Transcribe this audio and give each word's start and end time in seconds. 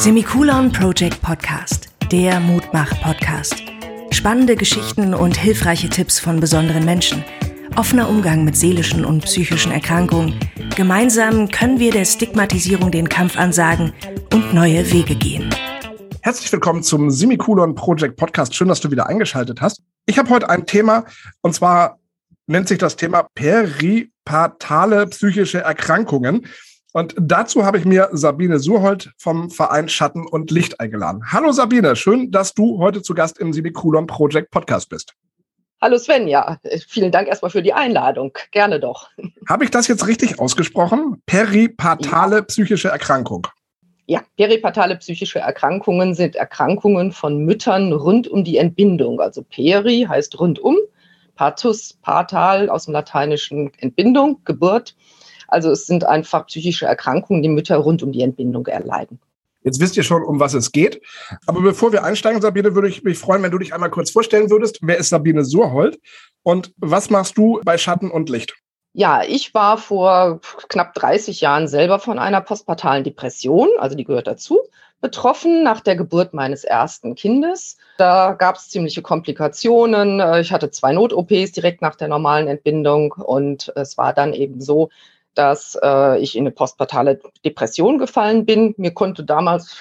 Semikolon 0.00 0.72
Project 0.72 1.20
Podcast, 1.20 1.90
der 2.10 2.40
Mutmach-Podcast. 2.40 3.62
Spannende 4.10 4.56
Geschichten 4.56 5.12
und 5.12 5.36
hilfreiche 5.36 5.90
Tipps 5.90 6.18
von 6.18 6.40
besonderen 6.40 6.86
Menschen. 6.86 7.22
Offener 7.76 8.08
Umgang 8.08 8.42
mit 8.42 8.56
seelischen 8.56 9.04
und 9.04 9.22
psychischen 9.26 9.72
Erkrankungen. 9.72 10.40
Gemeinsam 10.74 11.50
können 11.50 11.78
wir 11.80 11.90
der 11.90 12.06
Stigmatisierung 12.06 12.90
den 12.90 13.10
Kampf 13.10 13.36
ansagen 13.36 13.92
und 14.32 14.54
neue 14.54 14.90
Wege 14.90 15.16
gehen. 15.16 15.50
Herzlich 16.22 16.50
willkommen 16.50 16.82
zum 16.82 17.10
Semikolon 17.10 17.74
Project 17.74 18.16
Podcast. 18.16 18.54
Schön, 18.54 18.68
dass 18.68 18.80
du 18.80 18.90
wieder 18.90 19.06
eingeschaltet 19.06 19.60
hast. 19.60 19.82
Ich 20.06 20.18
habe 20.18 20.30
heute 20.30 20.48
ein 20.48 20.64
Thema 20.64 21.04
und 21.42 21.54
zwar 21.54 21.98
nennt 22.46 22.68
sich 22.68 22.78
das 22.78 22.96
Thema 22.96 23.26
peripatale 23.34 25.08
psychische 25.08 25.58
Erkrankungen. 25.58 26.46
Und 26.92 27.14
dazu 27.20 27.64
habe 27.64 27.78
ich 27.78 27.84
mir 27.84 28.08
Sabine 28.12 28.58
Surhold 28.58 29.12
vom 29.16 29.50
Verein 29.50 29.88
Schatten 29.88 30.26
und 30.26 30.50
Licht 30.50 30.80
eingeladen. 30.80 31.22
Hallo 31.30 31.52
Sabine, 31.52 31.94
schön, 31.94 32.32
dass 32.32 32.54
du 32.54 32.78
heute 32.78 33.00
zu 33.00 33.14
Gast 33.14 33.38
im 33.38 33.52
Semikolon 33.52 34.08
Project 34.08 34.50
Podcast 34.50 34.88
bist. 34.88 35.14
Hallo 35.80 35.98
Sven, 35.98 36.26
ja, 36.26 36.58
vielen 36.88 37.12
Dank 37.12 37.28
erstmal 37.28 37.52
für 37.52 37.62
die 37.62 37.72
Einladung. 37.72 38.36
Gerne 38.50 38.80
doch. 38.80 39.08
Habe 39.48 39.64
ich 39.64 39.70
das 39.70 39.86
jetzt 39.86 40.06
richtig 40.06 40.40
ausgesprochen? 40.40 41.22
Peripatale 41.26 42.36
ja. 42.36 42.42
psychische 42.42 42.88
Erkrankung. 42.88 43.46
Ja, 44.06 44.22
peripatale 44.36 44.96
psychische 44.96 45.38
Erkrankungen 45.38 46.16
sind 46.16 46.34
Erkrankungen 46.34 47.12
von 47.12 47.44
Müttern 47.44 47.92
rund 47.92 48.26
um 48.26 48.42
die 48.42 48.56
Entbindung. 48.56 49.20
Also 49.20 49.44
peri 49.44 50.06
heißt 50.08 50.40
rundum, 50.40 50.76
patus, 51.36 51.96
patal 52.02 52.68
aus 52.68 52.86
dem 52.86 52.94
lateinischen 52.94 53.72
Entbindung, 53.78 54.40
Geburt. 54.44 54.96
Also 55.50 55.70
es 55.70 55.86
sind 55.86 56.04
einfach 56.04 56.46
psychische 56.46 56.86
Erkrankungen, 56.86 57.42
die 57.42 57.48
Mütter 57.48 57.76
rund 57.76 58.02
um 58.02 58.12
die 58.12 58.22
Entbindung 58.22 58.66
erleiden. 58.66 59.18
Jetzt 59.62 59.78
wisst 59.78 59.96
ihr 59.96 60.04
schon, 60.04 60.22
um 60.22 60.40
was 60.40 60.54
es 60.54 60.72
geht. 60.72 61.02
Aber 61.46 61.60
bevor 61.60 61.92
wir 61.92 62.02
einsteigen, 62.02 62.40
Sabine, 62.40 62.74
würde 62.74 62.88
ich 62.88 63.02
mich 63.02 63.18
freuen, 63.18 63.42
wenn 63.42 63.50
du 63.50 63.58
dich 63.58 63.74
einmal 63.74 63.90
kurz 63.90 64.10
vorstellen 64.10 64.48
würdest. 64.48 64.78
Wer 64.80 64.96
ist 64.96 65.10
Sabine 65.10 65.44
Surhold 65.44 66.00
und 66.42 66.72
was 66.78 67.10
machst 67.10 67.36
du 67.36 67.60
bei 67.62 67.76
Schatten 67.76 68.10
und 68.10 68.30
Licht? 68.30 68.54
Ja, 68.92 69.22
ich 69.22 69.54
war 69.54 69.78
vor 69.78 70.40
knapp 70.68 70.94
30 70.94 71.42
Jahren 71.42 71.68
selber 71.68 71.98
von 71.98 72.18
einer 72.18 72.40
postpartalen 72.40 73.04
Depression, 73.04 73.68
also 73.78 73.96
die 73.96 74.04
gehört 74.04 74.26
dazu, 74.26 74.58
betroffen 75.00 75.62
nach 75.62 75.80
der 75.80 75.94
Geburt 75.94 76.34
meines 76.34 76.64
ersten 76.64 77.14
Kindes. 77.14 77.76
Da 77.98 78.32
gab 78.32 78.56
es 78.56 78.68
ziemliche 78.68 79.00
Komplikationen. 79.00 80.40
Ich 80.40 80.52
hatte 80.52 80.70
zwei 80.70 80.92
Not-OPs 80.92 81.52
direkt 81.52 81.82
nach 81.82 81.94
der 81.94 82.08
normalen 82.08 82.48
Entbindung 82.48 83.12
und 83.12 83.72
es 83.76 83.96
war 83.96 84.12
dann 84.12 84.32
eben 84.32 84.60
so, 84.60 84.88
dass 85.34 85.78
äh, 85.82 86.18
ich 86.20 86.36
in 86.36 86.42
eine 86.42 86.50
postpartale 86.50 87.20
Depression 87.44 87.98
gefallen 87.98 88.44
bin. 88.46 88.74
Mir 88.76 88.92
konnte 88.92 89.24
damals 89.24 89.76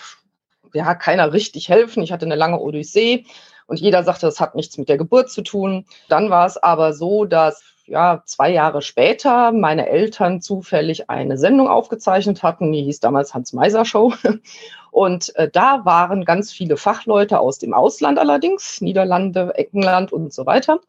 ja 0.73 0.95
keiner 0.95 1.33
richtig 1.33 1.69
helfen. 1.69 2.03
Ich 2.03 2.11
hatte 2.11 2.25
eine 2.25 2.36
lange 2.36 2.59
Odyssee 2.59 3.25
und 3.67 3.80
jeder 3.80 4.03
sagte, 4.03 4.25
das 4.25 4.39
hat 4.39 4.56
nichts 4.56 4.78
mit 4.78 4.89
der 4.89 4.97
Geburt 4.97 5.30
zu 5.30 5.41
tun. 5.41 5.86
Dann 6.08 6.30
war 6.30 6.45
es 6.45 6.58
aber 6.58 6.94
so, 6.94 7.25
dass 7.25 7.64
ja, 7.89 8.22
zwei 8.25 8.52
Jahre 8.52 8.81
später 8.81 9.52
meine 9.52 9.89
Eltern 9.89 10.41
zufällig 10.41 11.09
eine 11.09 11.38
Sendung 11.38 11.67
aufgezeichnet 11.67 12.44
hatten, 12.44 12.72
die 12.72 12.84
hieß 12.84 13.00
damals 13.00 13.34
Hans-Meiser-Show. 13.34 14.13
Und 14.91 15.36
äh, 15.36 15.50
da 15.50 15.86
waren 15.86 16.25
ganz 16.25 16.52
viele 16.52 16.78
Fachleute 16.78 17.39
aus 17.39 17.58
dem 17.59 17.73
Ausland 17.73 18.19
allerdings, 18.19 18.81
Niederlande, 18.81 19.53
Eckenland 19.56 20.11
und 20.11 20.34
so 20.34 20.45
weiter. 20.45 20.80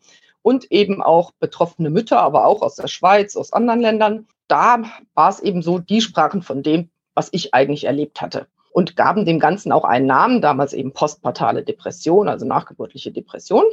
Und 0.42 0.70
eben 0.72 1.02
auch 1.02 1.32
betroffene 1.32 1.90
Mütter, 1.90 2.20
aber 2.20 2.46
auch 2.46 2.62
aus 2.62 2.76
der 2.76 2.88
Schweiz, 2.88 3.36
aus 3.36 3.52
anderen 3.52 3.80
Ländern 3.80 4.26
da 4.50 4.82
war 5.14 5.28
es 5.28 5.40
eben 5.40 5.62
so, 5.62 5.78
die 5.78 6.00
sprachen 6.00 6.42
von 6.42 6.62
dem, 6.62 6.90
was 7.14 7.28
ich 7.32 7.54
eigentlich 7.54 7.84
erlebt 7.84 8.20
hatte 8.20 8.46
und 8.72 8.96
gaben 8.96 9.24
dem 9.24 9.38
Ganzen 9.38 9.72
auch 9.72 9.84
einen 9.84 10.06
Namen, 10.06 10.40
damals 10.40 10.72
eben 10.72 10.92
postpartale 10.92 11.62
Depression, 11.62 12.28
also 12.28 12.46
nachgeburtliche 12.46 13.10
Depression. 13.10 13.64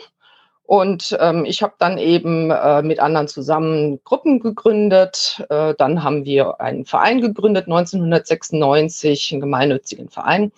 Und 0.63 1.15
ähm, 1.21 1.45
ich 1.45 1.63
habe 1.63 1.75
dann 1.79 1.97
eben 1.97 2.51
äh, 2.51 2.81
mit 2.81 2.99
anderen 2.99 3.29
zusammen 3.29 4.03
Gruppen 4.03 4.41
gegründet. 4.41 5.45
Äh, 5.49 5.75
dann 5.77 6.03
haben 6.03 6.25
wir 6.25 6.59
einen 6.59 6.85
Verein 6.85 7.21
gegründet, 7.21 7.67
1996, 7.67 9.31
einen 9.31 9.41
gemeinnützigen 9.41 10.09
Verein. 10.09 10.51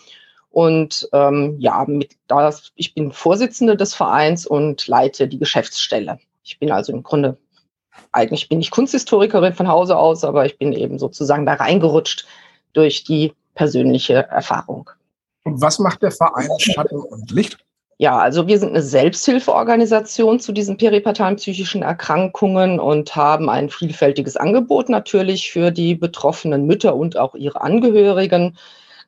Und 0.50 1.08
ähm, 1.14 1.58
ja, 1.60 1.86
mit 1.88 2.16
das, 2.28 2.72
ich 2.76 2.96
bin 2.96 3.12
Vorsitzende 3.12 3.78
des 3.78 3.94
Vereins 3.94 4.48
und 4.48 4.88
leite 4.88 5.28
die 5.28 5.38
Geschäftsstelle. 5.38 6.18
Ich 6.44 6.58
bin 6.58 6.72
also 6.72 6.92
im 6.92 7.04
Grunde 7.04 7.38
eigentlich 8.12 8.50
bin 8.50 8.60
ich 8.60 8.72
Kunsthistorikerin 8.72 9.54
von 9.54 9.68
Hause 9.68 9.98
aus, 9.98 10.24
aber 10.24 10.46
ich 10.46 10.58
bin 10.58 10.74
eben 10.74 11.00
sozusagen 11.00 11.46
da 11.46 11.54
reingerutscht 11.54 12.26
durch 12.74 13.04
die 13.04 13.34
persönliche 13.56 14.28
Erfahrung. 14.30 14.90
Und 15.44 15.62
was 15.62 15.80
macht 15.80 16.02
der 16.02 16.12
Verein 16.12 16.50
Schatten 16.60 17.00
und 17.00 17.32
Licht? 17.32 17.58
Ja, 18.02 18.18
also 18.18 18.48
wir 18.48 18.58
sind 18.58 18.70
eine 18.70 18.82
Selbsthilfeorganisation 18.82 20.40
zu 20.40 20.54
diesen 20.54 20.78
peripatalen 20.78 21.36
psychischen 21.36 21.82
Erkrankungen 21.82 22.80
und 22.80 23.14
haben 23.18 23.50
ein 23.50 23.70
vielfältiges 23.70 24.38
Angebot 24.38 24.88
natürlich 24.88 25.52
für 25.52 25.72
die 25.72 25.96
betroffenen 25.96 26.66
Mütter 26.66 26.96
und 26.96 27.18
auch 27.18 27.36
ihre 27.36 27.60
Angehörigen. 27.60 28.58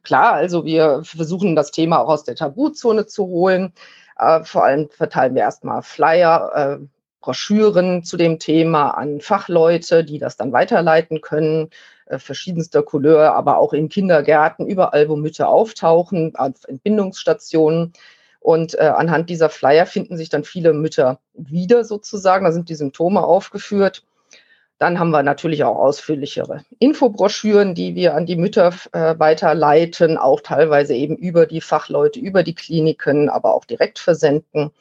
Klar, 0.03 0.33
also 0.33 0.65
wir 0.65 1.03
versuchen 1.05 1.55
das 1.55 1.71
Thema 1.71 1.99
auch 1.99 2.09
aus 2.09 2.25
der 2.25 2.35
Tabuzone 2.35 3.05
zu 3.05 3.27
holen. 3.27 3.71
Äh, 4.17 4.43
vor 4.43 4.65
allem 4.65 4.89
verteilen 4.89 5.35
wir 5.35 5.43
erstmal 5.43 5.83
Flyer, 5.83 6.51
äh, 6.53 6.85
Broschüren 7.21 8.03
zu 8.03 8.17
dem 8.17 8.39
Thema 8.39 8.91
an 8.91 9.21
Fachleute, 9.21 10.03
die 10.03 10.19
das 10.19 10.37
dann 10.37 10.51
weiterleiten 10.51 11.21
können, 11.21 11.69
äh, 12.07 12.19
verschiedenster 12.19 12.83
Couleur, 12.83 13.33
aber 13.33 13.57
auch 13.57 13.73
in 13.73 13.89
Kindergärten, 13.89 14.67
überall, 14.67 15.07
wo 15.07 15.15
Mütter 15.15 15.47
auftauchen, 15.47 16.35
auf 16.35 16.67
Entbindungsstationen. 16.67 17.93
Und 18.39 18.73
äh, 18.75 18.91
anhand 18.95 19.29
dieser 19.29 19.49
Flyer 19.49 19.85
finden 19.85 20.17
sich 20.17 20.29
dann 20.29 20.43
viele 20.43 20.73
Mütter 20.73 21.19
wieder 21.33 21.85
sozusagen. 21.85 22.43
Da 22.43 22.51
sind 22.51 22.69
die 22.69 22.75
Symptome 22.75 23.23
aufgeführt. 23.23 24.03
Dann 24.79 24.97
haben 24.97 25.11
wir 25.11 25.21
natürlich 25.21 25.63
auch 25.63 25.75
ausführlichere 25.75 26.65
Infobroschüren, 26.79 27.75
die 27.75 27.93
wir 27.93 28.15
an 28.15 28.25
die 28.25 28.35
Mütter 28.35 28.73
äh, 28.93 29.13
weiterleiten, 29.19 30.17
auch 30.17 30.41
teilweise 30.41 30.95
eben 30.95 31.15
über 31.17 31.45
die 31.45 31.61
Fachleute, 31.61 32.19
über 32.19 32.41
die 32.41 32.55
Kliniken, 32.55 33.29
aber 33.29 33.53
auch 33.53 33.65
direkt 33.65 33.99
versenden. 33.99 34.71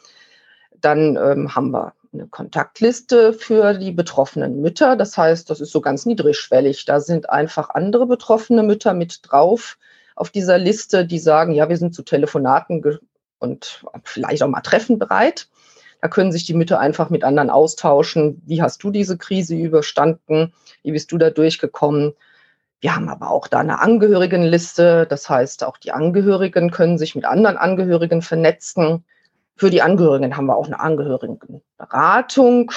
Dann 0.80 1.16
ähm, 1.16 1.54
haben 1.54 1.70
wir 1.72 1.92
eine 2.12 2.26
Kontaktliste 2.26 3.32
für 3.32 3.74
die 3.74 3.92
betroffenen 3.92 4.60
Mütter. 4.60 4.96
Das 4.96 5.16
heißt, 5.16 5.48
das 5.48 5.60
ist 5.60 5.70
so 5.70 5.80
ganz 5.80 6.06
niedrigschwellig. 6.06 6.84
Da 6.84 7.00
sind 7.00 7.30
einfach 7.30 7.70
andere 7.70 8.06
betroffene 8.06 8.62
Mütter 8.62 8.94
mit 8.94 9.20
drauf 9.22 9.78
auf 10.16 10.30
dieser 10.30 10.58
Liste, 10.58 11.06
die 11.06 11.18
sagen, 11.18 11.52
ja, 11.52 11.68
wir 11.68 11.76
sind 11.76 11.94
zu 11.94 12.02
Telefonaten 12.02 12.98
und 13.38 13.84
vielleicht 14.04 14.42
auch 14.42 14.48
mal 14.48 14.60
Treffen 14.60 14.98
bereit. 14.98 15.48
Da 16.00 16.08
können 16.08 16.32
sich 16.32 16.44
die 16.44 16.54
Mütter 16.54 16.80
einfach 16.80 17.10
mit 17.10 17.24
anderen 17.24 17.50
austauschen. 17.50 18.42
Wie 18.46 18.62
hast 18.62 18.82
du 18.82 18.90
diese 18.90 19.18
Krise 19.18 19.54
überstanden? 19.54 20.52
Wie 20.82 20.92
bist 20.92 21.12
du 21.12 21.18
da 21.18 21.30
durchgekommen? 21.30 22.14
Wir 22.80 22.96
haben 22.96 23.08
aber 23.10 23.30
auch 23.30 23.46
da 23.46 23.58
eine 23.58 23.80
Angehörigenliste. 23.80 25.06
Das 25.08 25.28
heißt, 25.28 25.64
auch 25.64 25.76
die 25.76 25.92
Angehörigen 25.92 26.70
können 26.70 26.98
sich 26.98 27.14
mit 27.14 27.26
anderen 27.26 27.58
Angehörigen 27.58 28.22
vernetzen. 28.22 29.04
Für 29.60 29.68
die 29.68 29.82
Angehörigen 29.82 30.38
haben 30.38 30.46
wir 30.46 30.56
auch 30.56 30.64
eine 30.64 30.80
Angehörigenberatung. 30.80 32.72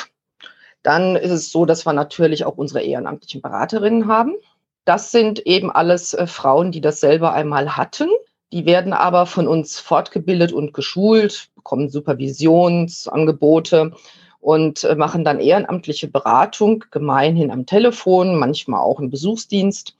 Dann 0.82 1.16
ist 1.16 1.32
es 1.32 1.50
so, 1.50 1.66
dass 1.66 1.86
wir 1.86 1.94
natürlich 1.94 2.44
auch 2.44 2.58
unsere 2.58 2.82
ehrenamtlichen 2.82 3.42
Beraterinnen 3.42 4.10
haben. 4.10 4.36
Das 4.84 5.10
sind 5.10 5.40
eben 5.48 5.72
alles 5.72 6.14
äh, 6.14 6.28
Frauen, 6.28 6.74
die 6.74 6.82
das 6.82 7.00
selber 7.00 7.32
einmal 7.32 7.78
hatten. 7.78 8.10
Die 8.52 8.66
werden 8.66 8.92
aber 8.92 9.28
von 9.28 9.48
uns 9.48 9.80
fortgebildet 9.80 10.52
und 10.52 10.74
geschult, 10.74 11.52
bekommen 11.56 11.90
Supervisionsangebote 11.90 13.94
und 14.42 14.84
äh, 14.84 14.96
machen 14.96 15.24
dann 15.24 15.40
ehrenamtliche 15.40 16.10
Beratung, 16.10 16.84
gemeinhin 16.92 17.50
am 17.50 17.66
Telefon, 17.66 18.36
manchmal 18.36 18.82
auch 18.82 19.00
im 19.00 19.10
Besuchsdienst. 19.10 19.96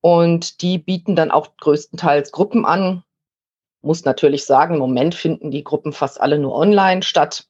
Und 0.00 0.62
die 0.62 0.78
bieten 0.78 1.14
dann 1.14 1.30
auch 1.30 1.56
größtenteils 1.58 2.32
Gruppen 2.32 2.66
an, 2.66 3.04
muss 3.82 4.04
natürlich 4.04 4.44
sagen, 4.44 4.74
im 4.74 4.80
Moment 4.80 5.14
finden 5.14 5.50
die 5.50 5.64
Gruppen 5.64 5.92
fast 5.92 6.20
alle 6.20 6.38
nur 6.38 6.54
online 6.54 7.02
statt. 7.02 7.46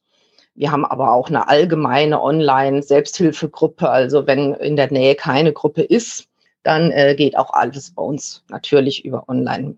Wir 0.53 0.71
haben 0.71 0.85
aber 0.85 1.13
auch 1.13 1.29
eine 1.29 1.47
allgemeine 1.47 2.21
Online-Selbsthilfegruppe. 2.21 3.89
Also 3.89 4.27
wenn 4.27 4.53
in 4.55 4.75
der 4.75 4.91
Nähe 4.91 5.15
keine 5.15 5.53
Gruppe 5.53 5.81
ist, 5.81 6.27
dann 6.63 6.91
äh, 6.91 7.15
geht 7.15 7.37
auch 7.37 7.53
alles 7.53 7.91
bei 7.91 8.03
uns 8.03 8.43
natürlich 8.49 9.05
über 9.05 9.27
Online. 9.27 9.77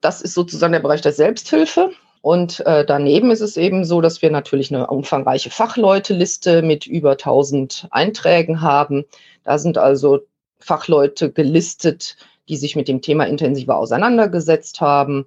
Das 0.00 0.22
ist 0.22 0.34
sozusagen 0.34 0.72
der 0.72 0.80
Bereich 0.80 1.00
der 1.00 1.12
Selbsthilfe. 1.12 1.90
Und 2.20 2.60
äh, 2.66 2.84
daneben 2.84 3.30
ist 3.30 3.40
es 3.40 3.56
eben 3.56 3.84
so, 3.84 4.00
dass 4.00 4.20
wir 4.20 4.30
natürlich 4.30 4.74
eine 4.74 4.88
umfangreiche 4.88 5.50
Fachleuteliste 5.50 6.62
mit 6.62 6.86
über 6.86 7.12
1000 7.12 7.86
Einträgen 7.90 8.60
haben. 8.60 9.04
Da 9.44 9.58
sind 9.58 9.78
also 9.78 10.20
Fachleute 10.58 11.30
gelistet, 11.30 12.16
die 12.48 12.56
sich 12.56 12.76
mit 12.76 12.88
dem 12.88 13.00
Thema 13.00 13.24
intensiver 13.24 13.76
auseinandergesetzt 13.76 14.80
haben 14.80 15.26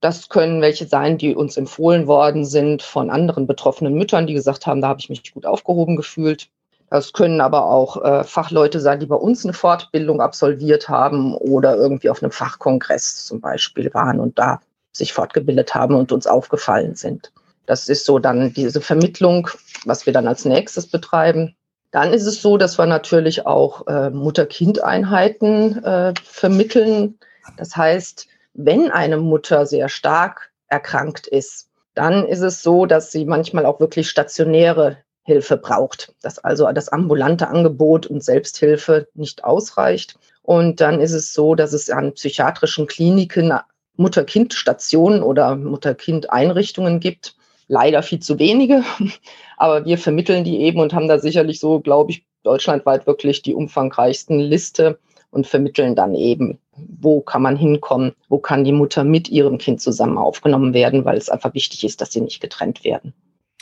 das 0.00 0.28
können 0.28 0.60
welche 0.60 0.86
sein, 0.86 1.18
die 1.18 1.34
uns 1.34 1.56
empfohlen 1.56 2.06
worden 2.06 2.44
sind 2.44 2.82
von 2.82 3.10
anderen 3.10 3.46
betroffenen 3.46 3.94
Müttern, 3.94 4.26
die 4.26 4.34
gesagt 4.34 4.66
haben, 4.66 4.80
da 4.80 4.88
habe 4.88 5.00
ich 5.00 5.08
mich 5.08 5.32
gut 5.32 5.46
aufgehoben 5.46 5.96
gefühlt. 5.96 6.48
Das 6.90 7.12
können 7.12 7.40
aber 7.40 7.66
auch 7.66 8.02
äh, 8.04 8.24
Fachleute 8.24 8.80
sein, 8.80 9.00
die 9.00 9.06
bei 9.06 9.16
uns 9.16 9.44
eine 9.44 9.54
Fortbildung 9.54 10.20
absolviert 10.20 10.88
haben 10.88 11.34
oder 11.34 11.76
irgendwie 11.76 12.10
auf 12.10 12.22
einem 12.22 12.30
Fachkongress 12.30 13.24
zum 13.24 13.40
Beispiel 13.40 13.92
waren 13.92 14.20
und 14.20 14.38
da 14.38 14.60
sich 14.92 15.12
fortgebildet 15.12 15.74
haben 15.74 15.94
und 15.94 16.12
uns 16.12 16.26
aufgefallen 16.26 16.94
sind. 16.94 17.32
Das 17.66 17.88
ist 17.88 18.06
so 18.06 18.18
dann 18.18 18.52
diese 18.52 18.80
Vermittlung, 18.80 19.50
was 19.84 20.06
wir 20.06 20.12
dann 20.12 20.28
als 20.28 20.44
nächstes 20.44 20.86
betreiben. 20.86 21.56
Dann 21.90 22.12
ist 22.12 22.26
es 22.26 22.40
so, 22.40 22.56
dass 22.56 22.78
wir 22.78 22.86
natürlich 22.86 23.46
auch 23.46 23.86
äh, 23.88 24.10
Mutter-Kind-Einheiten 24.10 25.82
äh, 25.82 26.14
vermitteln. 26.22 27.18
Das 27.56 27.76
heißt, 27.76 28.28
wenn 28.56 28.90
eine 28.90 29.18
Mutter 29.18 29.66
sehr 29.66 29.88
stark 29.88 30.50
erkrankt 30.68 31.26
ist, 31.26 31.68
dann 31.94 32.26
ist 32.26 32.40
es 32.40 32.62
so, 32.62 32.86
dass 32.86 33.12
sie 33.12 33.24
manchmal 33.24 33.66
auch 33.66 33.80
wirklich 33.80 34.08
stationäre 34.08 34.98
Hilfe 35.22 35.56
braucht, 35.56 36.14
dass 36.22 36.38
also 36.38 36.70
das 36.72 36.88
ambulante 36.88 37.48
Angebot 37.48 38.06
und 38.06 38.22
Selbsthilfe 38.22 39.08
nicht 39.14 39.44
ausreicht. 39.44 40.18
Und 40.42 40.80
dann 40.80 41.00
ist 41.00 41.12
es 41.12 41.32
so, 41.32 41.54
dass 41.54 41.72
es 41.72 41.90
an 41.90 42.14
psychiatrischen 42.14 42.86
Kliniken 42.86 43.52
Mutter-Kind-Stationen 43.96 45.22
oder 45.22 45.56
Mutter-Kind-Einrichtungen 45.56 47.00
gibt. 47.00 47.34
Leider 47.68 48.02
viel 48.02 48.20
zu 48.20 48.38
wenige, 48.38 48.84
aber 49.56 49.84
wir 49.84 49.98
vermitteln 49.98 50.44
die 50.44 50.60
eben 50.60 50.80
und 50.80 50.92
haben 50.92 51.08
da 51.08 51.18
sicherlich 51.18 51.58
so, 51.58 51.80
glaube 51.80 52.12
ich, 52.12 52.24
deutschlandweit 52.44 53.06
wirklich 53.08 53.42
die 53.42 53.54
umfangreichsten 53.54 54.38
Liste 54.38 55.00
und 55.36 55.46
vermitteln 55.46 55.94
dann 55.94 56.14
eben, 56.14 56.58
wo 56.72 57.20
kann 57.20 57.42
man 57.42 57.56
hinkommen, 57.56 58.14
wo 58.28 58.38
kann 58.38 58.64
die 58.64 58.72
Mutter 58.72 59.04
mit 59.04 59.28
ihrem 59.28 59.58
Kind 59.58 59.82
zusammen 59.82 60.16
aufgenommen 60.16 60.72
werden, 60.72 61.04
weil 61.04 61.18
es 61.18 61.28
einfach 61.28 61.52
wichtig 61.52 61.84
ist, 61.84 62.00
dass 62.00 62.10
sie 62.10 62.22
nicht 62.22 62.40
getrennt 62.40 62.84
werden. 62.84 63.12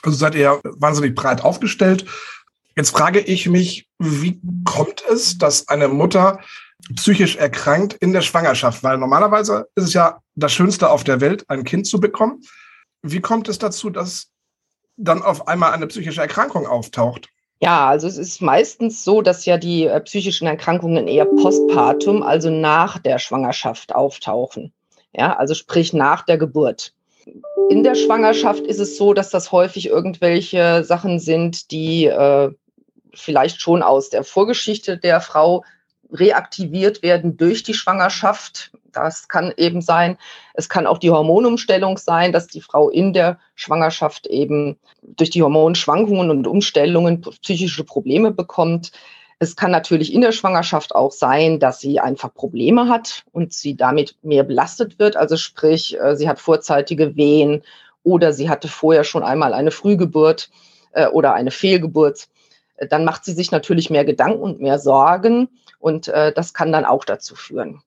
Also 0.03 0.17
seid 0.17 0.37
ihr 0.37 0.61
wahnsinnig 0.63 1.17
breit 1.17 1.43
aufgestellt. 1.43 2.05
Jetzt 2.77 2.91
frage 2.91 3.21
ich 3.21 3.49
mich, 3.49 3.89
wie 3.99 4.41
kommt 4.65 5.03
es, 5.11 5.37
dass 5.37 5.69
eine 5.69 5.89
Mutter 5.89 6.39
psychisch 6.95 7.37
erkrankt 7.37 7.95
in 7.95 8.13
der 8.13 8.23
Schwangerschaft? 8.23 8.85
Weil 8.85 8.99
normalerweise 8.99 9.67
ist 9.75 9.85
es 9.85 9.95
ja 9.95 10.21
das 10.37 10.53
Schönste 10.53 10.91
auf 10.91 11.03
der 11.03 11.21
Welt, 11.21 11.45
ein 11.49 11.65
Kind 11.65 11.89
zu 11.89 11.99
bekommen. 11.99 12.43
Wie 13.03 13.21
kommt 13.21 13.49
es 13.49 13.59
dazu, 13.59 13.91
dass 13.91 14.29
dann 14.97 15.23
auf 15.23 15.49
einmal 15.49 15.73
eine 15.73 15.89
psychische 15.89 16.21
Erkrankung 16.21 16.69
auftaucht? 16.69 17.29
Ja, 17.61 17.89
also 17.89 18.07
es 18.07 18.19
ist 18.19 18.43
meistens 18.43 19.05
so, 19.05 19.23
dass 19.23 19.47
ja 19.47 19.57
die 19.57 19.87
äh, 19.87 20.01
psychischen 20.01 20.47
Erkrankungen 20.47 21.09
eher 21.09 21.25
postpartum, 21.25 22.23
also 22.23 22.51
nach 22.51 22.99
der 22.99 23.19
Schwangerschaft 23.19 23.95
auftauchen. 23.95 24.73
Ja, 25.13 25.37
also 25.37 25.55
sprich 25.55 25.93
nach 25.93 26.25
der 26.25 26.39
Geburt. 26.39 26.93
In 27.71 27.83
der 27.83 27.95
Schwangerschaft 27.95 28.67
ist 28.67 28.81
es 28.81 28.99
so, 28.99 29.15
dass 29.15 29.31
das 29.31 29.53
häufig 29.53 29.87
irgendwelche 29.87 30.85
Sachen 30.85 31.19
sind, 31.19 31.71
die 31.71 32.07
äh, 32.07 32.51
vielleicht 33.15 33.61
schon 33.61 33.83
aus 33.83 34.11
der 34.11 34.25
Vorgeschichte 34.25 34.99
der 34.99 35.21
Frau 35.21 35.65
reaktiviert 36.13 37.03
werden 37.03 37.37
durch 37.37 37.63
die 37.63 37.75
Schwangerschaft. 37.75 38.73
Das 38.95 39.29
kann 39.29 39.53
eben 39.57 39.83
sein. 39.83 40.17
Es 40.55 40.69
kann 40.69 40.87
auch 40.87 40.99
die 40.99 41.11
Hormonumstellung 41.11 41.99
sein, 41.99 42.33
dass 42.33 42.47
die 42.47 42.61
Frau 42.61 42.89
in 42.89 43.13
der 43.13 43.39
Schwangerschaft 43.55 44.27
eben 44.27 44.79
durch 45.03 45.31
die 45.31 45.43
Hormonschwankungen 45.43 46.31
und 46.31 46.47
Umstellungen 46.47 47.21
psychische 47.21 47.85
Probleme 47.85 48.31
bekommt. 48.31 48.93
Es 49.39 49.57
kann 49.57 49.73
natürlich 49.73 50.15
in 50.15 50.21
der 50.21 50.33
Schwangerschaft 50.33 50.95
auch 50.95 51.13
sein, 51.13 51.59
dass 51.59 51.81
sie 51.81 52.01
einfach 52.01 52.33
Probleme 52.33 52.89
hat 52.89 53.25
und 53.33 53.53
sie 53.53 53.77
damit 53.77 54.17
mehr 54.23 54.45
belastet 54.45 54.99
wird. 54.99 55.17
Also 55.17 55.37
sprich, 55.37 56.01
äh, 56.01 56.17
sie 56.17 56.29
hat 56.29 56.39
vorzeitige 56.39 57.17
Wehen 57.17 57.63
oder 58.05 58.33
sie 58.33 58.49
hatte 58.49 58.69
vorher 58.69 59.05
schon 59.05 59.25
einmal 59.25 59.53
eine 59.53 59.71
Frühgeburt 59.71 60.51
äh, 60.93 61.09
oder 61.09 61.35
eine 61.35 61.51
Fehlgeburt. 61.51 62.29
Dann 62.89 63.05
macht 63.05 63.25
sie 63.25 63.33
sich 63.33 63.51
natürlich 63.51 63.91
mehr 63.91 64.05
Gedanken 64.05 64.43
und 64.43 64.61
mehr 64.61 64.79
Sorgen 64.79 65.49
und 65.79 66.09
äh, 66.09 66.33
das 66.33 66.55
kann 66.55 66.73
dann 66.73 66.85
auch 66.85 67.05
dazu 67.05 67.35
führen. 67.35 67.83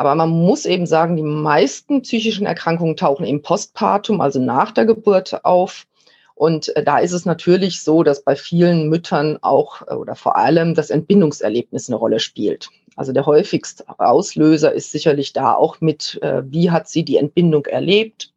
Aber 0.00 0.14
man 0.14 0.30
muss 0.30 0.64
eben 0.64 0.86
sagen, 0.86 1.18
die 1.18 1.22
meisten 1.22 2.00
psychischen 2.00 2.46
Erkrankungen 2.46 2.96
tauchen 2.96 3.26
im 3.26 3.42
Postpartum, 3.42 4.22
also 4.22 4.40
nach 4.40 4.72
der 4.72 4.86
Geburt 4.86 5.44
auf. 5.44 5.86
Und 6.34 6.74
äh, 6.74 6.82
da 6.82 7.00
ist 7.00 7.12
es 7.12 7.26
natürlich 7.26 7.82
so, 7.82 8.02
dass 8.02 8.24
bei 8.24 8.34
vielen 8.34 8.88
Müttern 8.88 9.36
auch 9.42 9.82
äh, 9.88 9.92
oder 9.92 10.14
vor 10.14 10.36
allem 10.36 10.74
das 10.74 10.88
Entbindungserlebnis 10.88 11.90
eine 11.90 11.96
Rolle 11.96 12.18
spielt. 12.18 12.70
Also 12.96 13.12
der 13.12 13.26
häufigste 13.26 13.84
Auslöser 13.98 14.72
ist 14.72 14.90
sicherlich 14.90 15.34
da 15.34 15.52
auch 15.52 15.82
mit, 15.82 16.18
äh, 16.22 16.44
wie 16.46 16.70
hat 16.70 16.88
sie 16.88 17.04
die 17.04 17.18
Entbindung 17.18 17.66
erlebt? 17.66 18.32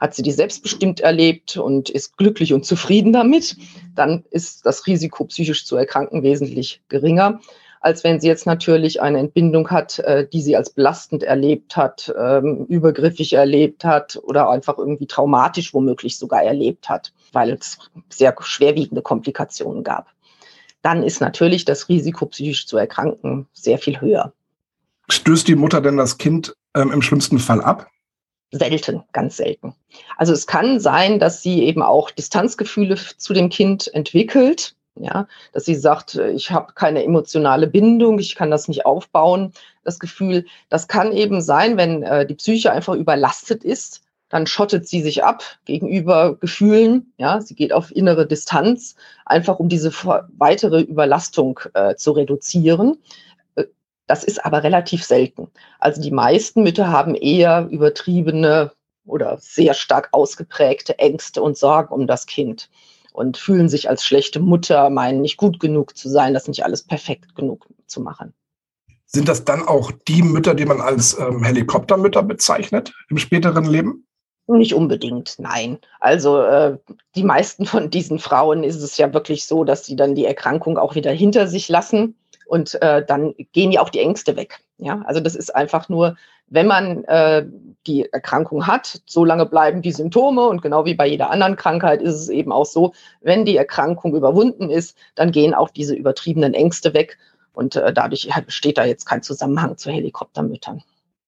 Hat 0.00 0.14
sie 0.14 0.22
die 0.22 0.32
selbstbestimmt 0.32 1.00
erlebt 1.00 1.58
und 1.58 1.90
ist 1.90 2.16
glücklich 2.16 2.54
und 2.54 2.64
zufrieden 2.64 3.12
damit? 3.12 3.58
Dann 3.94 4.24
ist 4.30 4.64
das 4.64 4.86
Risiko, 4.86 5.26
psychisch 5.26 5.66
zu 5.66 5.76
erkranken, 5.76 6.22
wesentlich 6.22 6.80
geringer 6.88 7.40
als 7.86 8.02
wenn 8.02 8.20
sie 8.20 8.26
jetzt 8.26 8.46
natürlich 8.46 9.00
eine 9.00 9.20
Entbindung 9.20 9.70
hat, 9.70 10.00
äh, 10.00 10.26
die 10.26 10.42
sie 10.42 10.56
als 10.56 10.70
belastend 10.70 11.22
erlebt 11.22 11.76
hat, 11.76 12.12
ähm, 12.18 12.66
übergriffig 12.68 13.34
erlebt 13.34 13.84
hat 13.84 14.18
oder 14.24 14.50
einfach 14.50 14.76
irgendwie 14.76 15.06
traumatisch 15.06 15.72
womöglich 15.72 16.18
sogar 16.18 16.42
erlebt 16.42 16.88
hat, 16.88 17.12
weil 17.32 17.52
es 17.52 17.78
sehr 18.10 18.34
schwerwiegende 18.40 19.02
Komplikationen 19.02 19.84
gab. 19.84 20.08
Dann 20.82 21.04
ist 21.04 21.20
natürlich 21.20 21.64
das 21.64 21.88
Risiko, 21.88 22.26
psychisch 22.26 22.66
zu 22.66 22.76
erkranken, 22.76 23.46
sehr 23.52 23.78
viel 23.78 24.00
höher. 24.00 24.32
Stößt 25.08 25.46
die 25.46 25.54
Mutter 25.54 25.80
denn 25.80 25.96
das 25.96 26.18
Kind 26.18 26.56
ähm, 26.74 26.90
im 26.90 27.02
schlimmsten 27.02 27.38
Fall 27.38 27.62
ab? 27.62 27.86
Selten, 28.50 29.04
ganz 29.12 29.36
selten. 29.36 29.76
Also 30.16 30.32
es 30.32 30.48
kann 30.48 30.80
sein, 30.80 31.20
dass 31.20 31.40
sie 31.40 31.62
eben 31.62 31.82
auch 31.82 32.10
Distanzgefühle 32.10 32.96
zu 33.16 33.32
dem 33.32 33.48
Kind 33.48 33.92
entwickelt, 33.94 34.75
ja, 34.98 35.26
dass 35.52 35.64
sie 35.64 35.74
sagt, 35.74 36.14
äh, 36.14 36.30
ich 36.30 36.50
habe 36.50 36.72
keine 36.74 37.04
emotionale 37.04 37.66
Bindung, 37.66 38.18
ich 38.18 38.34
kann 38.34 38.50
das 38.50 38.68
nicht 38.68 38.86
aufbauen. 38.86 39.52
Das 39.84 39.98
Gefühl, 39.98 40.46
das 40.68 40.88
kann 40.88 41.12
eben 41.12 41.40
sein, 41.40 41.76
wenn 41.76 42.02
äh, 42.02 42.26
die 42.26 42.34
Psyche 42.34 42.72
einfach 42.72 42.94
überlastet 42.94 43.64
ist, 43.64 44.02
dann 44.28 44.46
schottet 44.46 44.88
sie 44.88 45.02
sich 45.02 45.22
ab 45.22 45.44
gegenüber 45.64 46.36
Gefühlen. 46.36 47.12
Ja, 47.18 47.40
sie 47.40 47.54
geht 47.54 47.72
auf 47.72 47.94
innere 47.94 48.26
Distanz, 48.26 48.96
einfach 49.24 49.60
um 49.60 49.68
diese 49.68 49.92
weitere 50.38 50.80
Überlastung 50.80 51.60
äh, 51.74 51.94
zu 51.94 52.12
reduzieren. 52.12 52.98
Äh, 53.54 53.64
das 54.06 54.24
ist 54.24 54.44
aber 54.44 54.62
relativ 54.62 55.04
selten. 55.04 55.48
Also 55.78 56.02
die 56.02 56.10
meisten 56.10 56.62
Mütter 56.62 56.88
haben 56.90 57.14
eher 57.14 57.68
übertriebene 57.70 58.72
oder 59.04 59.38
sehr 59.38 59.74
stark 59.74 60.08
ausgeprägte 60.12 60.98
Ängste 60.98 61.40
und 61.40 61.56
Sorgen 61.56 61.94
um 61.94 62.08
das 62.08 62.26
Kind 62.26 62.68
und 63.16 63.38
fühlen 63.38 63.68
sich 63.68 63.88
als 63.88 64.04
schlechte 64.04 64.40
Mutter, 64.40 64.90
meinen 64.90 65.22
nicht 65.22 65.38
gut 65.38 65.58
genug 65.58 65.96
zu 65.96 66.08
sein, 66.08 66.34
das 66.34 66.48
nicht 66.48 66.64
alles 66.64 66.82
perfekt 66.82 67.34
genug 67.34 67.66
zu 67.86 68.02
machen. 68.02 68.34
Sind 69.06 69.28
das 69.28 69.44
dann 69.44 69.66
auch 69.66 69.90
die 70.06 70.22
Mütter, 70.22 70.54
die 70.54 70.66
man 70.66 70.80
als 70.80 71.18
ähm, 71.18 71.42
Helikoptermütter 71.42 72.22
bezeichnet 72.22 72.92
im 73.08 73.16
späteren 73.16 73.64
Leben? 73.64 74.06
Nicht 74.48 74.74
unbedingt, 74.74 75.36
nein. 75.38 75.78
Also 75.98 76.42
äh, 76.42 76.76
die 77.14 77.24
meisten 77.24 77.64
von 77.66 77.90
diesen 77.90 78.18
Frauen 78.18 78.62
ist 78.62 78.82
es 78.82 78.98
ja 78.98 79.12
wirklich 79.14 79.46
so, 79.46 79.64
dass 79.64 79.86
sie 79.86 79.96
dann 79.96 80.14
die 80.14 80.26
Erkrankung 80.26 80.76
auch 80.76 80.94
wieder 80.94 81.10
hinter 81.10 81.48
sich 81.48 81.68
lassen 81.68 82.16
und 82.46 82.80
äh, 82.82 83.04
dann 83.04 83.34
gehen 83.52 83.72
ja 83.72 83.80
auch 83.80 83.88
die 83.88 84.00
Ängste 84.00 84.36
weg. 84.36 84.60
Ja, 84.78 85.02
also 85.06 85.20
das 85.20 85.34
ist 85.34 85.54
einfach 85.54 85.88
nur, 85.88 86.16
wenn 86.48 86.66
man 86.66 87.04
äh, 87.04 87.46
die 87.86 88.12
Erkrankung 88.12 88.66
hat, 88.66 89.00
so 89.06 89.24
lange 89.24 89.46
bleiben 89.46 89.82
die 89.82 89.92
Symptome 89.92 90.46
und 90.46 90.60
genau 90.60 90.84
wie 90.84 90.94
bei 90.94 91.06
jeder 91.06 91.30
anderen 91.30 91.56
Krankheit 91.56 92.02
ist 92.02 92.14
es 92.14 92.28
eben 92.28 92.52
auch 92.52 92.66
so, 92.66 92.92
wenn 93.22 93.44
die 93.44 93.56
Erkrankung 93.56 94.14
überwunden 94.14 94.70
ist, 94.70 94.96
dann 95.14 95.32
gehen 95.32 95.54
auch 95.54 95.70
diese 95.70 95.94
übertriebenen 95.94 96.54
Ängste 96.54 96.92
weg 96.94 97.18
und 97.54 97.76
äh, 97.76 97.92
dadurch 97.92 98.28
besteht 98.44 98.78
da 98.78 98.84
jetzt 98.84 99.06
kein 99.06 99.22
Zusammenhang 99.22 99.76
zu 99.78 99.90
Helikoptermüttern 99.90 100.82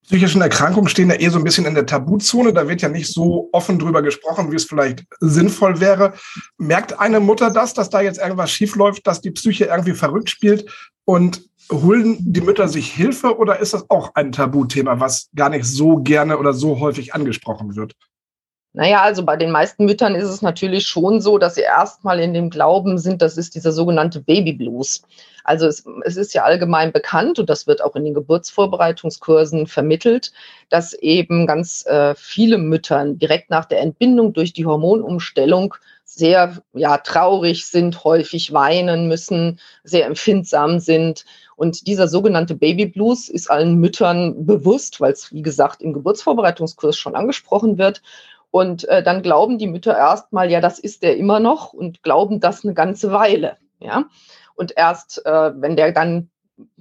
psychischen 0.08 0.40
Erkrankungen 0.40 0.88
stehen 0.88 1.10
ja 1.10 1.20
eh 1.20 1.28
so 1.28 1.36
ein 1.36 1.44
bisschen 1.44 1.66
in 1.66 1.74
der 1.74 1.84
Tabuzone. 1.84 2.54
Da 2.54 2.66
wird 2.66 2.80
ja 2.80 2.88
nicht 2.88 3.12
so 3.12 3.50
offen 3.52 3.78
drüber 3.78 4.00
gesprochen, 4.00 4.50
wie 4.50 4.56
es 4.56 4.64
vielleicht 4.64 5.04
sinnvoll 5.20 5.80
wäre. 5.80 6.14
Merkt 6.56 6.98
eine 6.98 7.20
Mutter 7.20 7.50
das, 7.50 7.74
dass 7.74 7.90
da 7.90 8.00
jetzt 8.00 8.18
irgendwas 8.18 8.50
schiefläuft, 8.50 9.06
dass 9.06 9.20
die 9.20 9.32
Psyche 9.32 9.66
irgendwie 9.66 9.92
verrückt 9.92 10.30
spielt 10.30 10.70
und 11.04 11.47
holen 11.70 12.16
die 12.20 12.40
Mütter 12.40 12.68
sich 12.68 12.92
Hilfe 12.92 13.38
oder 13.38 13.58
ist 13.58 13.74
das 13.74 13.88
auch 13.90 14.14
ein 14.14 14.32
Tabuthema, 14.32 15.00
was 15.00 15.28
gar 15.34 15.50
nicht 15.50 15.64
so 15.64 15.96
gerne 15.96 16.38
oder 16.38 16.52
so 16.52 16.80
häufig 16.80 17.14
angesprochen 17.14 17.76
wird? 17.76 17.94
Naja, 18.74 19.02
also 19.02 19.24
bei 19.24 19.36
den 19.36 19.50
meisten 19.50 19.86
Müttern 19.86 20.14
ist 20.14 20.28
es 20.28 20.42
natürlich 20.42 20.86
schon 20.86 21.20
so, 21.20 21.38
dass 21.38 21.54
sie 21.54 21.62
erstmal 21.62 22.20
in 22.20 22.34
dem 22.34 22.50
Glauben 22.50 22.98
sind, 22.98 23.22
das 23.22 23.38
ist 23.38 23.54
dieser 23.54 23.72
sogenannte 23.72 24.20
Babyblues. 24.20 25.02
Also 25.42 25.66
es, 25.66 25.84
es, 26.04 26.16
ist 26.16 26.34
ja 26.34 26.44
allgemein 26.44 26.92
bekannt 26.92 27.38
und 27.38 27.48
das 27.48 27.66
wird 27.66 27.82
auch 27.82 27.96
in 27.96 28.04
den 28.04 28.12
Geburtsvorbereitungskursen 28.12 29.66
vermittelt, 29.66 30.32
dass 30.68 30.92
eben 30.92 31.46
ganz 31.46 31.86
äh, 31.86 32.14
viele 32.14 32.58
Müttern 32.58 33.18
direkt 33.18 33.48
nach 33.48 33.64
der 33.64 33.80
Entbindung 33.80 34.34
durch 34.34 34.52
die 34.52 34.66
Hormonumstellung 34.66 35.74
sehr 36.04 36.62
ja, 36.74 36.98
traurig 36.98 37.66
sind, 37.66 38.04
häufig 38.04 38.52
weinen 38.52 39.08
müssen, 39.08 39.58
sehr 39.84 40.06
empfindsam 40.06 40.80
sind. 40.80 41.24
Und 41.58 41.88
dieser 41.88 42.06
sogenannte 42.06 42.54
Babyblues 42.54 43.28
ist 43.28 43.50
allen 43.50 43.80
Müttern 43.80 44.46
bewusst, 44.46 45.00
weil 45.00 45.12
es, 45.12 45.32
wie 45.32 45.42
gesagt, 45.42 45.82
im 45.82 45.92
Geburtsvorbereitungskurs 45.92 46.96
schon 46.96 47.16
angesprochen 47.16 47.78
wird. 47.78 48.00
Und 48.52 48.86
äh, 48.88 49.02
dann 49.02 49.22
glauben 49.22 49.58
die 49.58 49.66
Mütter 49.66 49.96
erstmal, 49.96 50.52
ja, 50.52 50.60
das 50.60 50.78
ist 50.78 51.02
der 51.02 51.16
immer 51.16 51.40
noch 51.40 51.72
und 51.72 52.04
glauben 52.04 52.38
das 52.38 52.64
eine 52.64 52.74
ganze 52.74 53.10
Weile. 53.10 53.56
Ja, 53.80 54.04
und 54.54 54.72
erst 54.76 55.26
äh, 55.26 55.50
wenn 55.60 55.74
der 55.74 55.90
dann 55.90 56.30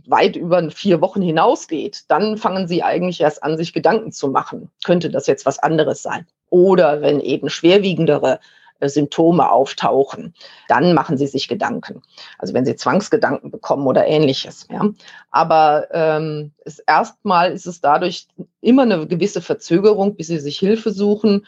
weit 0.06 0.36
über 0.36 0.70
vier 0.70 1.02
Wochen 1.02 1.24
hinausgeht, 1.24 2.04
dann 2.08 2.38
fangen 2.38 2.68
sie 2.68 2.84
eigentlich 2.84 3.20
erst 3.20 3.42
an, 3.42 3.58
sich 3.58 3.74
Gedanken 3.74 4.12
zu 4.12 4.28
machen. 4.28 4.70
Könnte 4.86 5.10
das 5.10 5.26
jetzt 5.26 5.48
was 5.48 5.58
anderes 5.58 6.04
sein? 6.04 6.28
Oder 6.52 7.02
wenn 7.02 7.20
eben 7.20 7.50
schwerwiegendere 7.50 8.40
Symptome 8.82 9.52
auftauchen, 9.52 10.34
dann 10.68 10.94
machen 10.94 11.18
sie 11.18 11.28
sich 11.28 11.48
Gedanken. 11.48 12.02
Also 12.38 12.54
wenn 12.54 12.66
sie 12.66 12.76
Zwangsgedanken 12.76 13.52
bekommen 13.52 13.88
oder 13.88 14.06
ähnliches. 14.06 14.68
Ja. 14.72 14.90
Aber 15.32 15.88
ähm, 15.92 16.52
erstmal 16.86 17.52
ist 17.52 17.68
es 17.68 17.82
dadurch 17.82 18.28
immer 18.62 18.84
eine 18.84 19.08
gewisse 19.08 19.42
Verzögerung, 19.42 20.16
bis 20.16 20.28
sie 20.28 20.40
sich 20.40 20.60
Hilfe 20.60 20.92
suchen. 20.92 21.46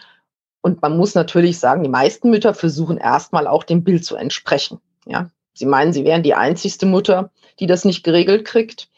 Und 0.62 0.81
man 0.81 0.98
muss 0.98 1.15
natürlich 1.15 1.59
sagen, 1.59 1.83
die 1.83 1.89
meisten 1.89 2.29
Mütter 2.29 2.53
versuchen 2.53 2.98
erstmal 2.98 3.48
auch 3.48 3.63
dem 3.63 3.83
Bild 3.83 4.03
zu 4.03 4.15
entsprechen. 4.15 4.79
Ja. 5.05 5.29
Sie 5.53 5.65
meinen, 5.65 5.93
sie 5.93 6.05
wären 6.05 6.24
die 6.24 6.36
einzigste 6.36 6.86
Mutter, 6.86 7.31
die 7.59 7.67
das 7.67 7.86
nicht 7.86 8.03
geregelt 8.03 8.45
kriegt 8.45 8.89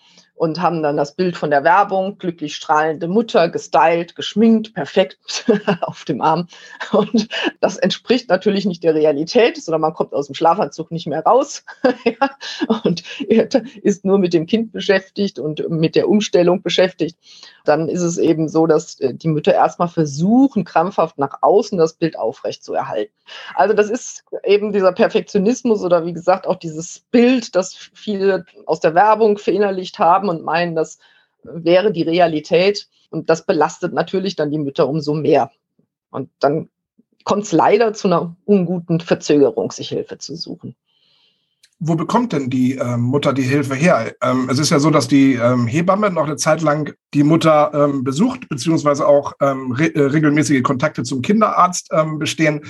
und 0.41 0.59
haben 0.59 0.81
dann 0.81 0.97
das 0.97 1.13
Bild 1.13 1.37
von 1.37 1.51
der 1.51 1.63
Werbung, 1.63 2.17
glücklich 2.17 2.55
strahlende 2.55 3.07
Mutter, 3.07 3.47
gestylt, 3.47 4.15
geschminkt, 4.15 4.73
perfekt 4.73 5.45
auf 5.81 6.03
dem 6.03 6.19
Arm. 6.19 6.47
Und 6.91 7.27
das 7.59 7.77
entspricht 7.77 8.27
natürlich 8.27 8.65
nicht 8.65 8.83
der 8.83 8.95
Realität, 8.95 9.61
sondern 9.61 9.81
man 9.81 9.93
kommt 9.93 10.15
aus 10.15 10.25
dem 10.25 10.33
Schlafanzug 10.33 10.89
nicht 10.89 11.05
mehr 11.05 11.21
raus 11.23 11.63
und 12.83 13.03
ist 13.83 14.03
nur 14.03 14.17
mit 14.17 14.33
dem 14.33 14.47
Kind 14.47 14.71
beschäftigt 14.71 15.37
und 15.37 15.69
mit 15.69 15.95
der 15.95 16.09
Umstellung 16.09 16.63
beschäftigt. 16.63 17.19
Dann 17.65 17.89
ist 17.89 18.01
es 18.01 18.17
eben 18.17 18.49
so, 18.49 18.67
dass 18.67 18.99
äh, 18.99 19.13
die 19.13 19.27
Mütter 19.27 19.53
erstmal 19.53 19.87
versuchen, 19.87 20.65
krampfhaft 20.65 21.17
nach 21.17 21.39
außen 21.41 21.77
das 21.77 21.93
Bild 21.93 22.17
aufrecht 22.17 22.63
zu 22.63 22.73
erhalten. 22.73 23.13
Also 23.55 23.73
das 23.73 23.89
ist 23.89 24.23
eben 24.43 24.71
dieser 24.71 24.91
Perfektionismus 24.91 25.83
oder 25.83 26.05
wie 26.05 26.13
gesagt 26.13 26.47
auch 26.47 26.55
dieses 26.55 26.99
Bild, 27.11 27.55
das 27.55 27.73
viele 27.75 28.45
aus 28.65 28.79
der 28.79 28.95
Werbung 28.95 29.37
verinnerlicht 29.37 29.99
haben 29.99 30.29
und 30.29 30.43
meinen, 30.43 30.75
das 30.75 30.99
wäre 31.43 31.91
die 31.91 32.03
Realität. 32.03 32.87
Und 33.09 33.29
das 33.29 33.45
belastet 33.45 33.93
natürlich 33.93 34.35
dann 34.35 34.51
die 34.51 34.57
Mütter 34.57 34.87
umso 34.87 35.13
mehr. 35.13 35.51
Und 36.11 36.29
dann 36.39 36.69
kommt 37.23 37.43
es 37.43 37.51
leider 37.51 37.93
zu 37.93 38.07
einer 38.07 38.35
unguten 38.45 38.99
Verzögerung, 38.99 39.71
sich 39.71 39.89
Hilfe 39.89 40.17
zu 40.17 40.35
suchen. 40.35 40.75
Wo 41.83 41.95
bekommt 41.95 42.31
denn 42.31 42.51
die 42.51 42.75
ähm, 42.75 43.01
Mutter 43.01 43.33
die 43.33 43.41
Hilfe 43.41 43.73
her? 43.73 44.13
Ähm, 44.21 44.47
es 44.51 44.59
ist 44.59 44.69
ja 44.69 44.79
so, 44.79 44.91
dass 44.91 45.07
die 45.07 45.33
ähm, 45.33 45.65
Hebamme 45.65 46.11
noch 46.11 46.25
eine 46.27 46.35
Zeit 46.35 46.61
lang 46.61 46.93
die 47.15 47.23
Mutter 47.23 47.71
ähm, 47.73 48.03
besucht, 48.03 48.47
beziehungsweise 48.49 49.07
auch 49.07 49.33
ähm, 49.41 49.71
re 49.71 49.93
äh, 49.95 50.01
regelmäßige 50.01 50.61
Kontakte 50.61 51.01
zum 51.01 51.23
Kinderarzt 51.23 51.89
ähm, 51.91 52.19
bestehen. 52.19 52.61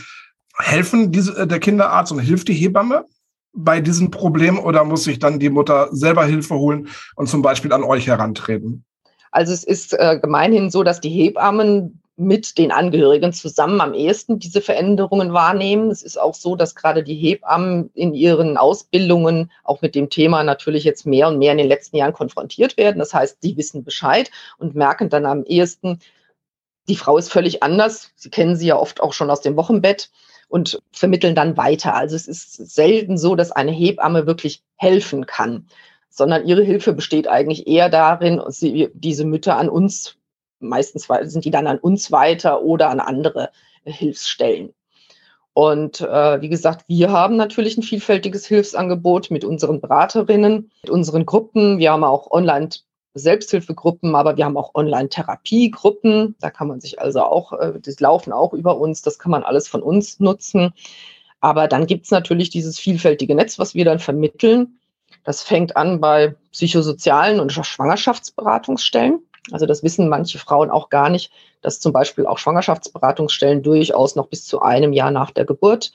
Helfen 0.57 1.11
diese, 1.11 1.37
äh, 1.37 1.45
der 1.45 1.59
Kinderarzt 1.59 2.13
und 2.13 2.19
hilft 2.19 2.47
die 2.47 2.53
Hebamme? 2.53 3.05
bei 3.53 3.81
diesem 3.81 4.11
Problem 4.11 4.57
oder 4.59 4.83
muss 4.83 5.03
sich 5.03 5.19
dann 5.19 5.39
die 5.39 5.49
Mutter 5.49 5.89
selber 5.91 6.25
Hilfe 6.25 6.55
holen 6.55 6.87
und 7.15 7.27
zum 7.27 7.41
Beispiel 7.41 7.73
an 7.73 7.83
euch 7.83 8.07
herantreten? 8.07 8.85
Also 9.31 9.53
es 9.53 9.63
ist 9.63 9.93
äh, 9.93 10.19
gemeinhin 10.21 10.69
so, 10.69 10.83
dass 10.83 10.99
die 10.99 11.09
Hebammen 11.09 12.00
mit 12.21 12.59
den 12.59 12.71
Angehörigen 12.71 13.33
zusammen 13.33 13.81
am 13.81 13.95
ehesten 13.95 14.37
diese 14.37 14.61
Veränderungen 14.61 15.33
wahrnehmen. 15.33 15.89
Es 15.89 16.03
ist 16.03 16.17
auch 16.17 16.35
so, 16.35 16.55
dass 16.55 16.75
gerade 16.75 17.03
die 17.03 17.15
Hebammen 17.15 17.89
in 17.95 18.13
ihren 18.13 18.57
Ausbildungen 18.57 19.51
auch 19.63 19.81
mit 19.81 19.95
dem 19.95 20.09
Thema 20.11 20.43
natürlich 20.43 20.83
jetzt 20.83 21.07
mehr 21.07 21.27
und 21.27 21.39
mehr 21.39 21.51
in 21.51 21.57
den 21.57 21.67
letzten 21.67 21.97
Jahren 21.97 22.13
konfrontiert 22.13 22.77
werden. 22.77 22.99
Das 22.99 23.13
heißt, 23.13 23.39
die 23.41 23.57
wissen 23.57 23.83
Bescheid 23.83 24.29
und 24.59 24.75
merken 24.75 25.09
dann 25.09 25.25
am 25.25 25.43
ehesten, 25.43 25.99
die 26.87 26.95
Frau 26.95 27.17
ist 27.17 27.31
völlig 27.31 27.63
anders. 27.63 28.11
Sie 28.15 28.29
kennen 28.29 28.55
sie 28.55 28.67
ja 28.67 28.77
oft 28.77 29.01
auch 29.01 29.13
schon 29.13 29.31
aus 29.31 29.41
dem 29.41 29.55
Wochenbett 29.55 30.11
und 30.47 30.79
vermitteln 30.91 31.33
dann 31.33 31.57
weiter. 31.57 31.95
Also 31.95 32.15
es 32.15 32.27
ist 32.27 32.53
selten 32.53 33.17
so, 33.17 33.35
dass 33.35 33.51
eine 33.51 33.71
Hebamme 33.71 34.27
wirklich 34.27 34.61
helfen 34.75 35.25
kann, 35.25 35.65
sondern 36.09 36.45
ihre 36.45 36.63
Hilfe 36.63 36.93
besteht 36.93 37.27
eigentlich 37.27 37.65
eher 37.65 37.89
darin, 37.89 38.41
diese 38.93 39.25
Mütter 39.25 39.57
an 39.57 39.69
uns, 39.69 40.17
meistens 40.61 41.07
sind 41.23 41.45
die 41.45 41.51
dann 41.51 41.67
an 41.67 41.79
uns 41.79 42.11
weiter 42.11 42.61
oder 42.61 42.89
an 42.89 42.99
andere 42.99 43.51
Hilfsstellen. 43.83 44.73
Und 45.53 45.99
äh, 45.99 46.41
wie 46.41 46.49
gesagt, 46.49 46.85
wir 46.87 47.11
haben 47.11 47.35
natürlich 47.35 47.77
ein 47.77 47.83
vielfältiges 47.83 48.45
Hilfsangebot 48.45 49.31
mit 49.31 49.43
unseren 49.43 49.81
Beraterinnen, 49.81 50.71
mit 50.83 50.89
unseren 50.89 51.25
Gruppen. 51.25 51.77
Wir 51.77 51.91
haben 51.91 52.05
auch 52.05 52.31
online 52.31 52.69
Selbsthilfegruppen, 53.13 54.15
aber 54.15 54.37
wir 54.37 54.45
haben 54.45 54.55
auch 54.55 54.73
Online-Therapiegruppen. 54.73 56.35
Da 56.39 56.49
kann 56.49 56.69
man 56.69 56.79
sich 56.79 57.01
also 57.01 57.23
auch, 57.23 57.51
äh, 57.53 57.73
laufen 57.99 58.31
auch 58.31 58.53
über 58.53 58.77
uns, 58.77 59.01
das 59.01 59.19
kann 59.19 59.31
man 59.31 59.43
alles 59.43 59.67
von 59.67 59.83
uns 59.83 60.19
nutzen. 60.19 60.73
Aber 61.41 61.67
dann 61.67 61.87
gibt 61.87 62.05
es 62.05 62.11
natürlich 62.11 62.49
dieses 62.49 62.79
vielfältige 62.79 63.35
Netz, 63.35 63.59
was 63.59 63.75
wir 63.75 63.83
dann 63.83 63.99
vermitteln. 63.99 64.79
Das 65.23 65.43
fängt 65.43 65.75
an 65.75 65.99
bei 65.99 66.35
psychosozialen 66.51 67.39
und 67.39 67.51
Schwangerschaftsberatungsstellen. 67.51 69.19
Also 69.49 69.65
das 69.65 69.81
wissen 69.81 70.07
manche 70.07 70.37
Frauen 70.37 70.69
auch 70.69 70.89
gar 70.89 71.09
nicht, 71.09 71.31
dass 71.61 71.79
zum 71.79 71.93
Beispiel 71.93 72.25
auch 72.27 72.37
Schwangerschaftsberatungsstellen 72.37 73.63
durchaus 73.63 74.15
noch 74.15 74.27
bis 74.27 74.45
zu 74.45 74.61
einem 74.61 74.93
Jahr 74.93 75.11
nach 75.11 75.31
der 75.31 75.45
Geburt 75.45 75.91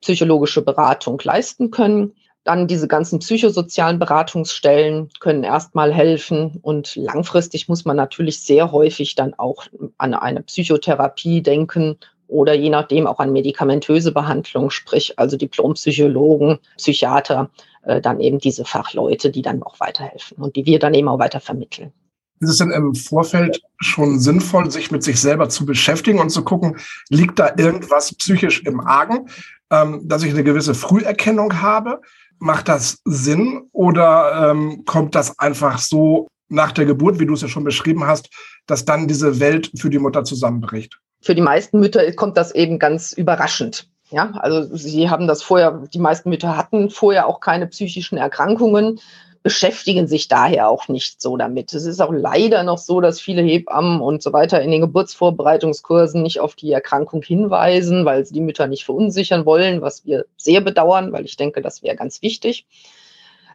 psychologische 0.00 0.62
Beratung 0.62 1.20
leisten 1.22 1.70
können. 1.70 2.14
Dann 2.42 2.66
diese 2.66 2.88
ganzen 2.88 3.18
psychosozialen 3.18 3.98
Beratungsstellen 3.98 5.10
können 5.20 5.44
erstmal 5.44 5.92
helfen 5.92 6.58
und 6.62 6.96
langfristig 6.96 7.68
muss 7.68 7.84
man 7.84 7.96
natürlich 7.96 8.40
sehr 8.40 8.72
häufig 8.72 9.14
dann 9.14 9.34
auch 9.34 9.66
an 9.98 10.14
eine 10.14 10.42
Psychotherapie 10.42 11.42
denken 11.42 11.98
oder 12.28 12.54
je 12.54 12.70
nachdem 12.70 13.06
auch 13.06 13.18
an 13.18 13.32
medikamentöse 13.32 14.12
Behandlung, 14.12 14.70
sprich 14.70 15.18
also 15.18 15.36
Diplompsychologen, 15.36 16.60
Psychiater, 16.78 17.50
äh, 17.82 18.00
dann 18.00 18.20
eben 18.20 18.38
diese 18.38 18.64
Fachleute, 18.64 19.30
die 19.30 19.42
dann 19.42 19.62
auch 19.62 19.78
weiterhelfen 19.80 20.38
und 20.38 20.56
die 20.56 20.64
wir 20.64 20.78
dann 20.78 20.94
eben 20.94 21.08
auch 21.08 21.18
weiter 21.18 21.40
vermitteln. 21.40 21.92
Ist 22.40 22.48
es 22.48 22.58
denn 22.58 22.70
im 22.70 22.94
Vorfeld 22.94 23.62
schon 23.80 24.18
sinnvoll, 24.18 24.70
sich 24.70 24.90
mit 24.90 25.02
sich 25.02 25.20
selber 25.20 25.50
zu 25.50 25.66
beschäftigen 25.66 26.20
und 26.20 26.30
zu 26.30 26.42
gucken, 26.42 26.78
liegt 27.10 27.38
da 27.38 27.52
irgendwas 27.56 28.14
psychisch 28.14 28.62
im 28.64 28.80
Argen, 28.80 29.28
ähm, 29.70 30.00
dass 30.08 30.22
ich 30.22 30.32
eine 30.32 30.42
gewisse 30.42 30.74
Früherkennung 30.74 31.60
habe? 31.60 32.00
Macht 32.38 32.68
das 32.68 33.02
Sinn 33.04 33.68
oder 33.72 34.50
ähm, 34.50 34.84
kommt 34.86 35.14
das 35.14 35.38
einfach 35.38 35.78
so 35.78 36.28
nach 36.48 36.72
der 36.72 36.86
Geburt, 36.86 37.20
wie 37.20 37.26
du 37.26 37.34
es 37.34 37.42
ja 37.42 37.48
schon 37.48 37.64
beschrieben 37.64 38.04
hast, 38.04 38.30
dass 38.66 38.86
dann 38.86 39.06
diese 39.06 39.38
Welt 39.38 39.70
für 39.76 39.90
die 39.90 39.98
Mutter 39.98 40.24
zusammenbricht? 40.24 40.98
Für 41.20 41.34
die 41.34 41.42
meisten 41.42 41.78
Mütter 41.78 42.10
kommt 42.12 42.38
das 42.38 42.54
eben 42.54 42.78
ganz 42.78 43.12
überraschend. 43.12 43.88
Ja, 44.10 44.32
also 44.32 44.74
sie 44.74 45.08
haben 45.08 45.28
das 45.28 45.42
vorher, 45.42 45.86
die 45.92 45.98
meisten 45.98 46.30
Mütter 46.30 46.56
hatten 46.56 46.90
vorher 46.90 47.26
auch 47.26 47.40
keine 47.40 47.66
psychischen 47.68 48.18
Erkrankungen 48.18 48.98
beschäftigen 49.42 50.06
sich 50.06 50.28
daher 50.28 50.68
auch 50.68 50.88
nicht 50.88 51.22
so 51.22 51.36
damit. 51.36 51.72
Es 51.72 51.86
ist 51.86 52.00
auch 52.00 52.12
leider 52.12 52.62
noch 52.62 52.76
so, 52.76 53.00
dass 53.00 53.20
viele 53.20 53.40
Hebammen 53.40 54.00
und 54.00 54.22
so 54.22 54.32
weiter 54.32 54.60
in 54.60 54.70
den 54.70 54.82
Geburtsvorbereitungskursen 54.82 56.22
nicht 56.22 56.40
auf 56.40 56.54
die 56.54 56.72
Erkrankung 56.72 57.22
hinweisen, 57.22 58.04
weil 58.04 58.26
sie 58.26 58.34
die 58.34 58.42
Mütter 58.42 58.66
nicht 58.66 58.84
verunsichern 58.84 59.46
wollen, 59.46 59.80
was 59.80 60.04
wir 60.04 60.26
sehr 60.36 60.60
bedauern, 60.60 61.12
weil 61.12 61.24
ich 61.24 61.36
denke, 61.36 61.62
das 61.62 61.82
wäre 61.82 61.96
ganz 61.96 62.20
wichtig, 62.20 62.66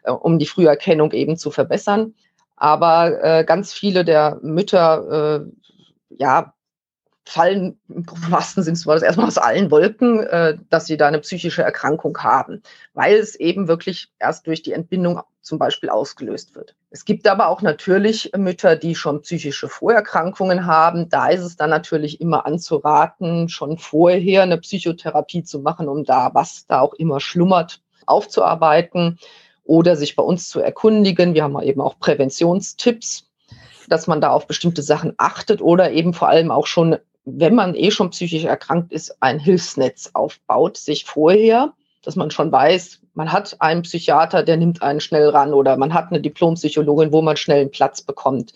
äh, 0.02 0.10
um 0.10 0.40
die 0.40 0.46
Früherkennung 0.46 1.12
eben 1.12 1.36
zu 1.36 1.52
verbessern. 1.52 2.14
Aber 2.56 3.22
äh, 3.22 3.44
ganz 3.44 3.72
viele 3.72 4.04
der 4.04 4.40
Mütter 4.42 5.44
äh, 5.46 6.16
ja, 6.18 6.54
fallen 7.28 7.78
im 7.88 8.06
wahrsten 8.30 8.62
Sinne 8.62 8.74
des 8.74 8.86
Wortes 8.86 9.02
erstmal 9.02 9.26
aus 9.26 9.36
allen 9.36 9.70
Wolken, 9.70 10.20
äh, 10.20 10.56
dass 10.70 10.86
sie 10.86 10.96
da 10.96 11.08
eine 11.08 11.18
psychische 11.18 11.62
Erkrankung 11.62 12.16
haben, 12.18 12.62
weil 12.94 13.16
es 13.16 13.34
eben 13.34 13.66
wirklich 13.66 14.12
erst 14.20 14.46
durch 14.46 14.62
die 14.62 14.72
Entbindung 14.72 15.20
zum 15.42 15.58
Beispiel 15.58 15.90
ausgelöst 15.90 16.54
wird. 16.54 16.76
Es 16.90 17.04
gibt 17.04 17.26
aber 17.26 17.48
auch 17.48 17.62
natürlich 17.62 18.30
Mütter, 18.36 18.76
die 18.76 18.94
schon 18.94 19.22
psychische 19.22 19.68
Vorerkrankungen 19.68 20.66
haben. 20.66 21.08
Da 21.08 21.28
ist 21.28 21.42
es 21.42 21.56
dann 21.56 21.70
natürlich 21.70 22.20
immer 22.20 22.46
anzuraten, 22.46 23.48
schon 23.48 23.76
vorher 23.76 24.42
eine 24.42 24.58
Psychotherapie 24.58 25.42
zu 25.42 25.58
machen, 25.60 25.88
um 25.88 26.04
da, 26.04 26.30
was 26.32 26.66
da 26.66 26.80
auch 26.80 26.94
immer 26.94 27.20
schlummert, 27.20 27.80
aufzuarbeiten 28.06 29.18
oder 29.64 29.96
sich 29.96 30.14
bei 30.14 30.22
uns 30.22 30.48
zu 30.48 30.60
erkundigen. 30.60 31.34
Wir 31.34 31.42
haben 31.42 31.60
eben 31.60 31.80
auch 31.80 31.98
Präventionstipps, 31.98 33.28
dass 33.88 34.06
man 34.06 34.20
da 34.20 34.30
auf 34.30 34.46
bestimmte 34.46 34.82
Sachen 34.82 35.14
achtet 35.16 35.60
oder 35.60 35.90
eben 35.90 36.14
vor 36.14 36.28
allem 36.28 36.52
auch 36.52 36.68
schon 36.68 36.98
wenn 37.26 37.56
man 37.56 37.74
eh 37.74 37.90
schon 37.90 38.10
psychisch 38.10 38.44
erkrankt 38.44 38.92
ist, 38.92 39.20
ein 39.20 39.38
Hilfsnetz 39.38 40.10
aufbaut, 40.14 40.76
sich 40.76 41.04
vorher, 41.04 41.74
dass 42.02 42.14
man 42.14 42.30
schon 42.30 42.52
weiß, 42.52 43.00
man 43.14 43.32
hat 43.32 43.60
einen 43.60 43.82
Psychiater, 43.82 44.44
der 44.44 44.56
nimmt 44.56 44.80
einen 44.80 45.00
schnell 45.00 45.28
ran 45.28 45.52
oder 45.52 45.76
man 45.76 45.92
hat 45.92 46.08
eine 46.10 46.20
Diplompsychologin, 46.20 47.12
wo 47.12 47.22
man 47.22 47.36
schnell 47.36 47.62
einen 47.62 47.70
Platz 47.70 48.00
bekommt, 48.00 48.52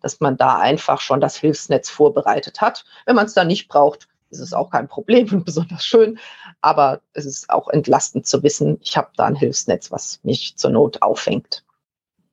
dass 0.00 0.20
man 0.20 0.38
da 0.38 0.58
einfach 0.58 1.00
schon 1.00 1.20
das 1.20 1.36
Hilfsnetz 1.36 1.90
vorbereitet 1.90 2.62
hat. 2.62 2.84
Wenn 3.04 3.16
man 3.16 3.26
es 3.26 3.34
da 3.34 3.44
nicht 3.44 3.68
braucht, 3.68 4.08
ist 4.30 4.40
es 4.40 4.54
auch 4.54 4.70
kein 4.70 4.88
Problem 4.88 5.30
und 5.30 5.44
besonders 5.44 5.84
schön, 5.84 6.18
aber 6.62 7.02
es 7.12 7.26
ist 7.26 7.50
auch 7.50 7.68
entlastend 7.68 8.26
zu 8.26 8.42
wissen, 8.42 8.78
ich 8.80 8.96
habe 8.96 9.10
da 9.16 9.26
ein 9.26 9.36
Hilfsnetz, 9.36 9.92
was 9.92 10.20
mich 10.22 10.56
zur 10.56 10.70
Not 10.70 11.02
auffängt. 11.02 11.62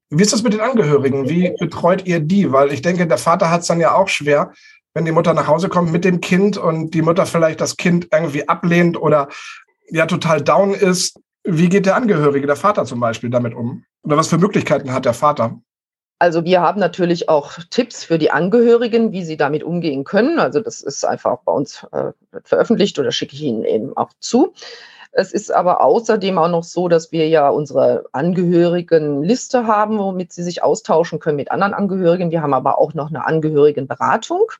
Wie 0.09 0.23
ist 0.23 0.33
das 0.33 0.43
mit 0.43 0.53
den 0.53 0.61
Angehörigen? 0.61 1.29
Wie 1.29 1.53
betreut 1.57 2.05
ihr 2.05 2.19
die? 2.19 2.51
Weil 2.51 2.71
ich 2.71 2.81
denke, 2.81 3.07
der 3.07 3.17
Vater 3.17 3.49
hat 3.49 3.61
es 3.61 3.67
dann 3.67 3.79
ja 3.79 3.95
auch 3.95 4.09
schwer, 4.09 4.51
wenn 4.93 5.05
die 5.05 5.11
Mutter 5.11 5.33
nach 5.33 5.47
Hause 5.47 5.69
kommt 5.69 5.91
mit 5.91 6.05
dem 6.05 6.21
Kind 6.21 6.57
und 6.57 6.93
die 6.93 7.01
Mutter 7.01 7.25
vielleicht 7.25 7.61
das 7.61 7.77
Kind 7.77 8.07
irgendwie 8.11 8.47
ablehnt 8.47 9.01
oder 9.01 9.29
ja 9.89 10.05
total 10.05 10.41
down 10.41 10.73
ist. 10.73 11.19
Wie 11.43 11.69
geht 11.69 11.85
der 11.85 11.95
Angehörige, 11.95 12.45
der 12.47 12.55
Vater 12.55 12.85
zum 12.85 12.99
Beispiel, 12.99 13.29
damit 13.29 13.53
um? 13.53 13.83
Oder 14.03 14.17
was 14.17 14.27
für 14.27 14.37
Möglichkeiten 14.37 14.93
hat 14.93 15.05
der 15.05 15.13
Vater? 15.13 15.59
Also 16.19 16.45
wir 16.45 16.61
haben 16.61 16.79
natürlich 16.79 17.29
auch 17.29 17.53
Tipps 17.71 18.03
für 18.03 18.19
die 18.19 18.29
Angehörigen, 18.29 19.11
wie 19.11 19.23
sie 19.23 19.37
damit 19.37 19.63
umgehen 19.63 20.03
können. 20.03 20.37
Also 20.37 20.59
das 20.59 20.81
ist 20.81 21.03
einfach 21.03 21.39
bei 21.45 21.51
uns 21.51 21.83
äh, 21.91 22.11
veröffentlicht 22.43 22.99
oder 22.99 23.11
schicke 23.11 23.33
ich 23.33 23.41
Ihnen 23.41 23.63
eben 23.63 23.97
auch 23.97 24.11
zu. 24.19 24.53
Es 25.13 25.33
ist 25.33 25.51
aber 25.51 25.81
außerdem 25.81 26.37
auch 26.37 26.47
noch 26.47 26.63
so, 26.63 26.87
dass 26.87 27.11
wir 27.11 27.27
ja 27.27 27.49
unsere 27.49 28.05
Angehörigenliste 28.11 29.65
haben, 29.65 29.97
womit 29.97 30.31
sie 30.31 30.43
sich 30.43 30.63
austauschen 30.63 31.19
können 31.19 31.37
mit 31.37 31.51
anderen 31.51 31.73
Angehörigen. 31.73 32.31
Wir 32.31 32.41
haben 32.41 32.53
aber 32.53 32.77
auch 32.77 32.93
noch 32.93 33.09
eine 33.09 33.25
Angehörigenberatung, 33.25 34.51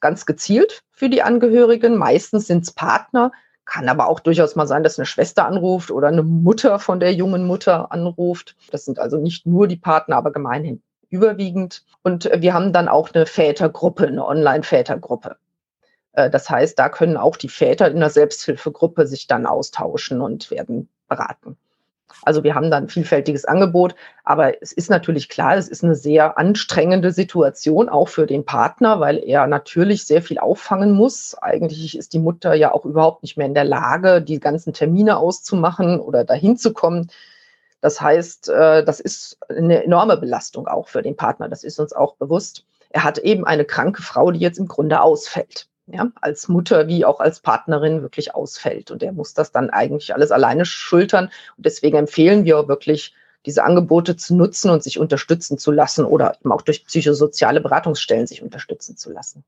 ganz 0.00 0.26
gezielt 0.26 0.82
für 0.92 1.08
die 1.08 1.22
Angehörigen. 1.22 1.96
Meistens 1.96 2.46
sind 2.46 2.64
es 2.64 2.72
Partner, 2.72 3.32
kann 3.64 3.88
aber 3.88 4.08
auch 4.08 4.20
durchaus 4.20 4.56
mal 4.56 4.66
sein, 4.66 4.82
dass 4.82 4.98
eine 4.98 5.06
Schwester 5.06 5.46
anruft 5.46 5.90
oder 5.90 6.08
eine 6.08 6.22
Mutter 6.22 6.78
von 6.78 7.00
der 7.00 7.12
jungen 7.14 7.46
Mutter 7.46 7.92
anruft. 7.92 8.56
Das 8.70 8.84
sind 8.84 8.98
also 8.98 9.18
nicht 9.18 9.46
nur 9.46 9.68
die 9.68 9.76
Partner, 9.76 10.16
aber 10.16 10.32
gemeinhin 10.32 10.82
überwiegend. 11.10 11.84
Und 12.02 12.30
wir 12.34 12.54
haben 12.54 12.72
dann 12.72 12.88
auch 12.88 13.12
eine 13.12 13.26
Vätergruppe, 13.26 14.06
eine 14.06 14.24
Online-Vätergruppe. 14.24 15.36
Äh, 16.12 16.30
das 16.30 16.48
heißt, 16.48 16.78
da 16.78 16.88
können 16.88 17.16
auch 17.16 17.36
die 17.36 17.48
Väter 17.48 17.90
in 17.90 18.00
der 18.00 18.10
Selbsthilfegruppe 18.10 19.06
sich 19.06 19.26
dann 19.26 19.46
austauschen 19.46 20.20
und 20.20 20.50
werden 20.50 20.88
beraten. 21.08 21.56
Also 22.22 22.44
wir 22.44 22.54
haben 22.54 22.70
da 22.70 22.76
ein 22.76 22.88
vielfältiges 22.88 23.44
Angebot, 23.44 23.94
aber 24.24 24.62
es 24.62 24.72
ist 24.72 24.90
natürlich 24.90 25.28
klar, 25.28 25.56
es 25.56 25.68
ist 25.68 25.84
eine 25.84 25.94
sehr 25.94 26.38
anstrengende 26.38 27.12
Situation 27.12 27.88
auch 27.88 28.08
für 28.08 28.26
den 28.26 28.44
Partner, 28.44 29.00
weil 29.00 29.18
er 29.18 29.46
natürlich 29.46 30.06
sehr 30.06 30.22
viel 30.22 30.38
auffangen 30.38 30.92
muss. 30.92 31.34
Eigentlich 31.34 31.96
ist 31.96 32.12
die 32.12 32.18
Mutter 32.18 32.54
ja 32.54 32.72
auch 32.72 32.84
überhaupt 32.84 33.22
nicht 33.22 33.36
mehr 33.36 33.46
in 33.46 33.54
der 33.54 33.64
Lage, 33.64 34.22
die 34.22 34.40
ganzen 34.40 34.72
Termine 34.72 35.16
auszumachen 35.18 36.00
oder 36.00 36.24
dahin 36.24 36.56
zu 36.56 36.72
kommen. 36.72 37.10
Das 37.80 38.00
heißt, 38.00 38.50
äh, 38.50 38.84
das 38.84 39.00
ist 39.00 39.38
eine 39.48 39.82
enorme 39.84 40.16
Belastung 40.16 40.68
auch 40.68 40.88
für 40.88 41.02
den 41.02 41.16
Partner. 41.16 41.48
Das 41.48 41.64
ist 41.64 41.80
uns 41.80 41.92
auch 41.92 42.16
bewusst. 42.16 42.64
Er 42.90 43.04
hat 43.04 43.18
eben 43.18 43.44
eine 43.44 43.64
kranke 43.64 44.02
Frau, 44.02 44.30
die 44.30 44.40
jetzt 44.40 44.58
im 44.58 44.68
Grunde 44.68 45.00
ausfällt 45.00 45.68
ja, 45.92 46.10
als 46.20 46.48
Mutter 46.48 46.88
wie 46.88 47.04
auch 47.04 47.20
als 47.20 47.40
Partnerin 47.40 48.02
wirklich 48.02 48.34
ausfällt. 48.34 48.90
Und 48.90 49.02
er 49.02 49.12
muss 49.12 49.34
das 49.34 49.52
dann 49.52 49.70
eigentlich 49.70 50.14
alles 50.14 50.30
alleine 50.30 50.64
schultern. 50.64 51.30
Und 51.56 51.66
deswegen 51.66 51.96
empfehlen 51.96 52.44
wir 52.44 52.68
wirklich, 52.68 53.14
diese 53.46 53.64
Angebote 53.64 54.16
zu 54.16 54.34
nutzen 54.34 54.70
und 54.70 54.82
sich 54.82 54.98
unterstützen 54.98 55.58
zu 55.58 55.70
lassen 55.70 56.04
oder 56.04 56.36
eben 56.40 56.52
auch 56.52 56.62
durch 56.62 56.84
psychosoziale 56.84 57.60
Beratungsstellen 57.60 58.26
sich 58.26 58.42
unterstützen 58.42 58.96
zu 58.96 59.10
lassen. 59.10 59.44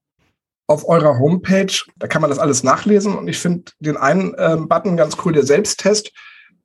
Auf 0.67 0.89
eurer 0.89 1.19
Homepage, 1.19 1.73
da 1.97 2.07
kann 2.07 2.23
man 2.23 2.31
das 2.31 2.39
alles 2.39 2.63
nachlesen 2.63 3.17
und 3.17 3.29
ich 3.29 3.39
finde 3.39 3.73
den 3.81 3.97
einen 3.97 4.33
äh, 4.35 4.57
Button 4.57 4.97
ganz 4.97 5.17
cool, 5.25 5.33
der 5.33 5.45
Selbsttest, 5.45 6.13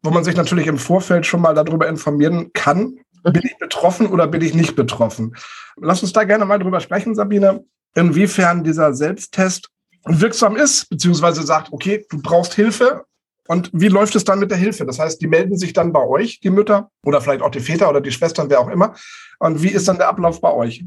wo 0.04 0.12
man 0.12 0.24
sich 0.24 0.36
natürlich 0.36 0.68
im 0.68 0.78
Vorfeld 0.78 1.26
schon 1.26 1.42
mal 1.42 1.54
darüber 1.54 1.88
informieren 1.90 2.52
kann, 2.54 3.00
bin 3.24 3.42
ich 3.44 3.58
betroffen 3.58 4.08
oder 4.08 4.28
bin 4.28 4.42
ich 4.42 4.54
nicht 4.54 4.76
betroffen. 4.76 5.36
Lass 5.76 6.02
uns 6.02 6.14
da 6.14 6.24
gerne 6.24 6.46
mal 6.46 6.60
drüber 6.60 6.80
sprechen, 6.80 7.16
Sabine 7.16 7.66
inwiefern 7.96 8.64
dieser 8.64 8.94
Selbsttest 8.94 9.70
wirksam 10.06 10.56
ist, 10.56 10.90
beziehungsweise 10.90 11.44
sagt, 11.44 11.72
okay, 11.72 12.06
du 12.10 12.22
brauchst 12.22 12.54
Hilfe. 12.54 13.06
Und 13.48 13.70
wie 13.74 13.88
läuft 13.88 14.16
es 14.16 14.26
dann 14.26 14.40
mit 14.40 14.52
der 14.52 14.58
Hilfe? 14.58 14.86
Das 14.86 15.00
heißt, 15.00 15.22
die 15.22 15.28
melden 15.28 15.58
sich 15.58 15.74
dann 15.74 15.94
bei 15.94 16.06
euch, 16.06 16.40
die 16.42 16.50
Mütter 16.50 16.90
oder 17.04 17.22
vielleicht 17.22 17.42
auch 17.42 17.52
die 17.52 17.62
Väter 17.62 17.90
oder 17.90 18.02
die 18.02 18.12
Schwestern, 18.12 18.50
wer 18.50 18.60
auch 18.60 18.68
immer. 18.68 18.96
Und 19.40 19.64
wie 19.64 19.70
ist 19.70 19.88
dann 19.88 19.98
der 19.98 20.10
Ablauf 20.10 20.42
bei 20.42 20.52
euch? 20.52 20.84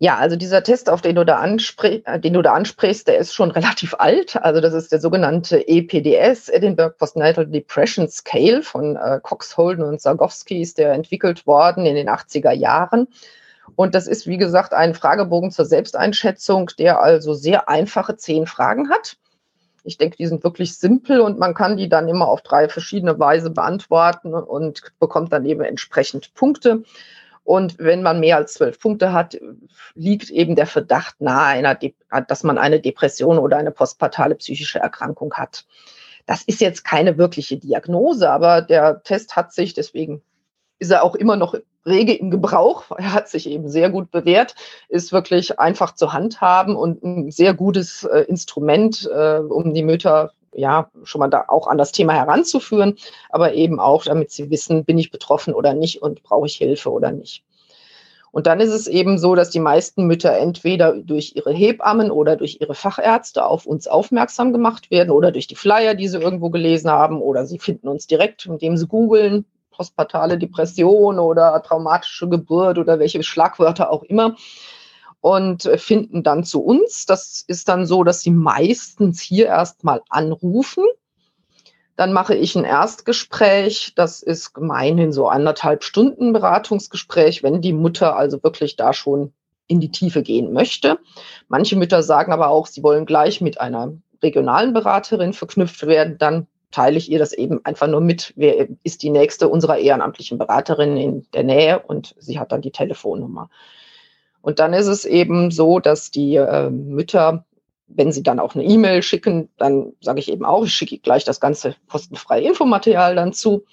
Ja, 0.00 0.16
also 0.16 0.36
dieser 0.36 0.62
Test, 0.62 0.88
auf 0.88 1.00
den 1.00 1.16
du 1.16 1.24
da, 1.24 1.38
anspr 1.38 2.00
äh, 2.04 2.20
den 2.20 2.32
du 2.32 2.42
da 2.42 2.52
ansprichst, 2.52 3.08
der 3.08 3.18
ist 3.18 3.34
schon 3.34 3.50
relativ 3.58 3.94
alt. 3.98 4.36
Also 4.36 4.60
das 4.60 4.72
ist 4.72 4.92
der 4.92 5.00
sogenannte 5.00 5.66
EPDS, 5.66 6.48
Edinburgh 6.50 6.94
Postnatal 6.96 7.46
Depression 7.46 8.08
Scale 8.08 8.62
von 8.62 8.94
äh, 8.94 9.18
Cox, 9.22 9.56
Holden 9.56 9.82
und 9.82 10.00
Sargowski, 10.00 10.62
ist 10.62 10.78
der 10.78 10.92
entwickelt 10.92 11.46
worden 11.48 11.84
in 11.84 11.96
den 11.96 12.08
80er 12.08 12.52
Jahren. 12.52 13.08
Und 13.76 13.94
das 13.94 14.06
ist, 14.06 14.26
wie 14.26 14.38
gesagt, 14.38 14.72
ein 14.72 14.94
Fragebogen 14.94 15.50
zur 15.50 15.64
Selbsteinschätzung, 15.64 16.70
der 16.78 17.00
also 17.00 17.34
sehr 17.34 17.68
einfache 17.68 18.16
zehn 18.16 18.46
Fragen 18.46 18.90
hat. 18.90 19.16
Ich 19.84 19.96
denke, 19.96 20.16
die 20.16 20.26
sind 20.26 20.44
wirklich 20.44 20.76
simpel 20.76 21.20
und 21.20 21.38
man 21.38 21.54
kann 21.54 21.76
die 21.76 21.88
dann 21.88 22.08
immer 22.08 22.28
auf 22.28 22.42
drei 22.42 22.68
verschiedene 22.68 23.18
Weise 23.18 23.50
beantworten 23.50 24.34
und 24.34 24.82
bekommt 24.98 25.32
dann 25.32 25.46
eben 25.46 25.62
entsprechend 25.62 26.34
Punkte. 26.34 26.82
Und 27.44 27.78
wenn 27.78 28.02
man 28.02 28.20
mehr 28.20 28.36
als 28.36 28.54
zwölf 28.54 28.78
Punkte 28.78 29.14
hat, 29.14 29.38
liegt 29.94 30.28
eben 30.28 30.54
der 30.54 30.66
Verdacht 30.66 31.20
nahe, 31.20 31.62
dass 32.26 32.44
man 32.44 32.58
eine 32.58 32.80
Depression 32.80 33.38
oder 33.38 33.56
eine 33.56 33.70
postpartale 33.70 34.34
psychische 34.34 34.80
Erkrankung 34.80 35.32
hat. 35.32 35.64
Das 36.26 36.42
ist 36.42 36.60
jetzt 36.60 36.84
keine 36.84 37.16
wirkliche 37.16 37.56
Diagnose, 37.56 38.28
aber 38.28 38.60
der 38.60 39.02
Test 39.02 39.34
hat 39.34 39.54
sich, 39.54 39.72
deswegen 39.72 40.20
ist 40.78 40.90
er 40.90 41.02
auch 41.02 41.14
immer 41.14 41.36
noch 41.36 41.54
rege 41.86 42.14
im 42.14 42.30
Gebrauch. 42.30 42.84
Er 42.96 43.12
hat 43.12 43.28
sich 43.28 43.48
eben 43.48 43.68
sehr 43.68 43.90
gut 43.90 44.10
bewährt, 44.10 44.54
ist 44.88 45.12
wirklich 45.12 45.58
einfach 45.58 45.94
zu 45.94 46.12
handhaben 46.12 46.76
und 46.76 47.02
ein 47.02 47.30
sehr 47.30 47.54
gutes 47.54 48.04
äh, 48.04 48.20
Instrument, 48.28 49.08
äh, 49.12 49.38
um 49.38 49.74
die 49.74 49.82
Mütter 49.82 50.32
ja 50.52 50.90
schon 51.04 51.20
mal 51.20 51.28
da 51.28 51.44
auch 51.48 51.66
an 51.68 51.78
das 51.78 51.92
Thema 51.92 52.14
heranzuführen, 52.14 52.96
aber 53.30 53.54
eben 53.54 53.80
auch, 53.80 54.04
damit 54.04 54.30
sie 54.30 54.50
wissen, 54.50 54.84
bin 54.84 54.98
ich 54.98 55.10
betroffen 55.10 55.54
oder 55.54 55.74
nicht 55.74 56.02
und 56.02 56.22
brauche 56.22 56.46
ich 56.46 56.56
Hilfe 56.56 56.90
oder 56.90 57.12
nicht. 57.12 57.44
Und 58.30 58.46
dann 58.46 58.60
ist 58.60 58.72
es 58.72 58.86
eben 58.86 59.18
so, 59.18 59.34
dass 59.34 59.50
die 59.50 59.60
meisten 59.60 60.06
Mütter 60.06 60.36
entweder 60.36 60.92
durch 60.92 61.34
ihre 61.34 61.52
Hebammen 61.52 62.10
oder 62.10 62.36
durch 62.36 62.58
ihre 62.60 62.74
Fachärzte 62.74 63.44
auf 63.46 63.66
uns 63.66 63.88
aufmerksam 63.88 64.52
gemacht 64.52 64.90
werden 64.90 65.10
oder 65.10 65.32
durch 65.32 65.46
die 65.46 65.54
Flyer, 65.54 65.94
die 65.94 66.08
sie 66.08 66.18
irgendwo 66.18 66.50
gelesen 66.50 66.90
haben 66.90 67.22
oder 67.22 67.46
sie 67.46 67.58
finden 67.58 67.88
uns 67.88 68.06
direkt, 68.06 68.44
indem 68.46 68.76
sie 68.76 68.86
googeln, 68.86 69.46
postpartale 69.78 70.36
Depression 70.36 71.18
oder 71.18 71.62
traumatische 71.62 72.28
Geburt 72.28 72.78
oder 72.78 72.98
welche 72.98 73.22
Schlagwörter 73.22 73.90
auch 73.90 74.02
immer 74.02 74.36
und 75.20 75.62
finden 75.76 76.22
dann 76.22 76.44
zu 76.44 76.62
uns. 76.62 77.06
Das 77.06 77.44
ist 77.46 77.68
dann 77.68 77.86
so, 77.86 78.04
dass 78.04 78.20
sie 78.20 78.30
meistens 78.30 79.20
hier 79.20 79.46
erstmal 79.46 80.02
anrufen. 80.10 80.84
Dann 81.96 82.12
mache 82.12 82.34
ich 82.34 82.54
ein 82.54 82.64
Erstgespräch. 82.64 83.92
Das 83.96 84.22
ist 84.22 84.52
gemeinhin 84.52 85.12
so 85.12 85.28
anderthalb 85.28 85.82
Stunden 85.82 86.32
Beratungsgespräch, 86.32 87.42
wenn 87.42 87.60
die 87.60 87.72
Mutter 87.72 88.16
also 88.16 88.42
wirklich 88.42 88.76
da 88.76 88.92
schon 88.92 89.32
in 89.66 89.80
die 89.80 89.90
Tiefe 89.90 90.22
gehen 90.22 90.52
möchte. 90.52 90.98
Manche 91.48 91.76
Mütter 91.76 92.02
sagen 92.02 92.32
aber 92.32 92.48
auch, 92.48 92.66
sie 92.66 92.82
wollen 92.82 93.06
gleich 93.06 93.40
mit 93.40 93.60
einer 93.60 93.92
regionalen 94.22 94.72
Beraterin 94.72 95.32
verknüpft 95.32 95.86
werden. 95.86 96.18
Dann 96.18 96.46
teile 96.70 96.98
ich 96.98 97.10
ihr 97.10 97.18
das 97.18 97.32
eben 97.32 97.64
einfach 97.64 97.86
nur 97.86 98.00
mit, 98.00 98.32
wer 98.36 98.68
ist 98.82 99.02
die 99.02 99.10
nächste 99.10 99.48
unserer 99.48 99.78
ehrenamtlichen 99.78 100.38
Beraterin 100.38 100.96
in 100.96 101.26
der 101.32 101.44
Nähe 101.44 101.78
und 101.80 102.14
sie 102.18 102.38
hat 102.38 102.52
dann 102.52 102.60
die 102.60 102.72
Telefonnummer. 102.72 103.48
Und 104.42 104.58
dann 104.58 104.72
ist 104.72 104.86
es 104.86 105.04
eben 105.04 105.50
so, 105.50 105.78
dass 105.80 106.10
die 106.10 106.36
äh, 106.36 106.70
Mütter, 106.70 107.44
wenn 107.88 108.12
sie 108.12 108.22
dann 108.22 108.38
auch 108.38 108.54
eine 108.54 108.64
E-Mail 108.64 109.02
schicken, 109.02 109.48
dann 109.56 109.92
sage 110.00 110.20
ich 110.20 110.30
eben 110.30 110.44
auch, 110.44 110.64
ich 110.64 110.74
schicke 110.74 110.98
gleich 110.98 111.24
das 111.24 111.40
ganze 111.40 111.74
kostenfreie 111.88 112.48
Infomaterial 112.48 113.14
dann 113.14 113.32
zu. 113.32 113.64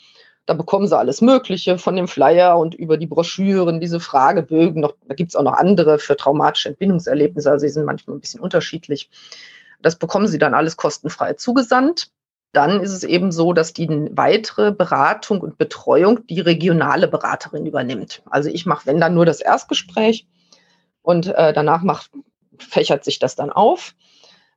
Da 0.46 0.54
bekommen 0.54 0.88
sie 0.88 0.98
alles 0.98 1.22
Mögliche 1.22 1.78
von 1.78 1.96
dem 1.96 2.08
Flyer 2.08 2.58
und 2.58 2.76
über 2.76 2.98
die 2.98 3.08
Broschüren, 3.08 3.80
diese 3.80 4.00
Fragebögen. 4.00 4.82
Noch, 4.82 4.94
da 5.08 5.16
gibt 5.16 5.32
es 5.32 5.36
auch 5.36 5.44
noch 5.44 5.54
andere 5.54 5.98
für 5.98 6.16
traumatische 6.16 6.70
Entbindungserlebnisse, 6.70 7.52
also 7.52 7.66
sie 7.66 7.74
sind 7.74 7.86
manchmal 7.86 8.16
ein 8.16 8.22
bisschen 8.22 8.40
unterschiedlich. 8.40 9.10
Das 9.82 9.98
bekommen 9.98 10.28
sie 10.28 10.38
dann 10.38 10.54
alles 10.54 10.78
kostenfrei 10.78 11.34
zugesandt 11.34 12.12
dann 12.56 12.82
ist 12.82 12.92
es 12.92 13.04
eben 13.04 13.32
so, 13.32 13.54
dass 13.54 13.74
die 13.74 13.90
weitere 14.12 14.72
Beratung 14.72 15.42
und 15.42 15.58
Betreuung 15.58 16.26
die 16.28 16.40
regionale 16.40 17.08
Beraterin 17.08 17.66
übernimmt. 17.66 18.24
Also 18.30 18.50
ich 18.50 18.66
mache, 18.66 18.86
wenn 18.86 19.00
dann 19.00 19.14
nur 19.14 19.26
das 19.26 19.42
Erstgespräch 19.42 20.28
und 21.02 21.28
äh, 21.28 21.54
danach 21.54 21.84
macht, 21.84 22.12
fächert 22.58 23.04
sich 23.04 23.20
das 23.20 23.36
dann 23.36 23.52
auf, 23.52 23.94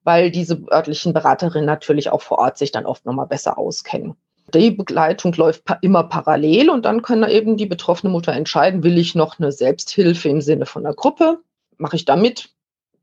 weil 0.04 0.30
diese 0.30 0.62
örtlichen 0.70 1.12
Beraterinnen 1.12 1.66
natürlich 1.66 2.10
auch 2.10 2.22
vor 2.22 2.38
Ort 2.38 2.58
sich 2.58 2.72
dann 2.72 2.86
oft 2.86 3.04
nochmal 3.04 3.26
besser 3.26 3.58
auskennen. 3.58 4.14
Die 4.54 4.70
Begleitung 4.70 5.34
läuft 5.34 5.64
immer 5.82 6.04
parallel 6.04 6.70
und 6.70 6.86
dann 6.86 7.02
kann 7.02 7.22
eben 7.28 7.56
die 7.58 7.66
betroffene 7.66 8.10
Mutter 8.10 8.32
entscheiden, 8.32 8.82
will 8.82 8.96
ich 8.96 9.14
noch 9.14 9.38
eine 9.38 9.52
Selbsthilfe 9.52 10.28
im 10.30 10.40
Sinne 10.40 10.64
von 10.64 10.86
einer 10.86 10.94
Gruppe, 10.94 11.40
mache 11.76 11.96
ich 11.96 12.06
da 12.06 12.16
mit, 12.16 12.50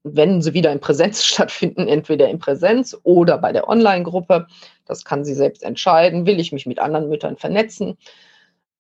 wenn 0.06 0.42
sie 0.42 0.54
wieder 0.54 0.72
in 0.72 0.80
Präsenz 0.80 1.24
stattfinden, 1.26 1.88
entweder 1.88 2.30
in 2.30 2.40
Präsenz 2.40 2.98
oder 3.04 3.38
bei 3.38 3.52
der 3.52 3.68
Online-Gruppe. 3.68 4.48
Das 4.86 5.04
kann 5.04 5.26
sie 5.26 5.34
selbst 5.34 5.64
entscheiden. 5.64 6.26
Will 6.26 6.40
ich 6.40 6.52
mich 6.52 6.66
mit 6.66 6.80
anderen 6.80 7.10
Müttern 7.10 7.38
vernetzen? 7.38 7.98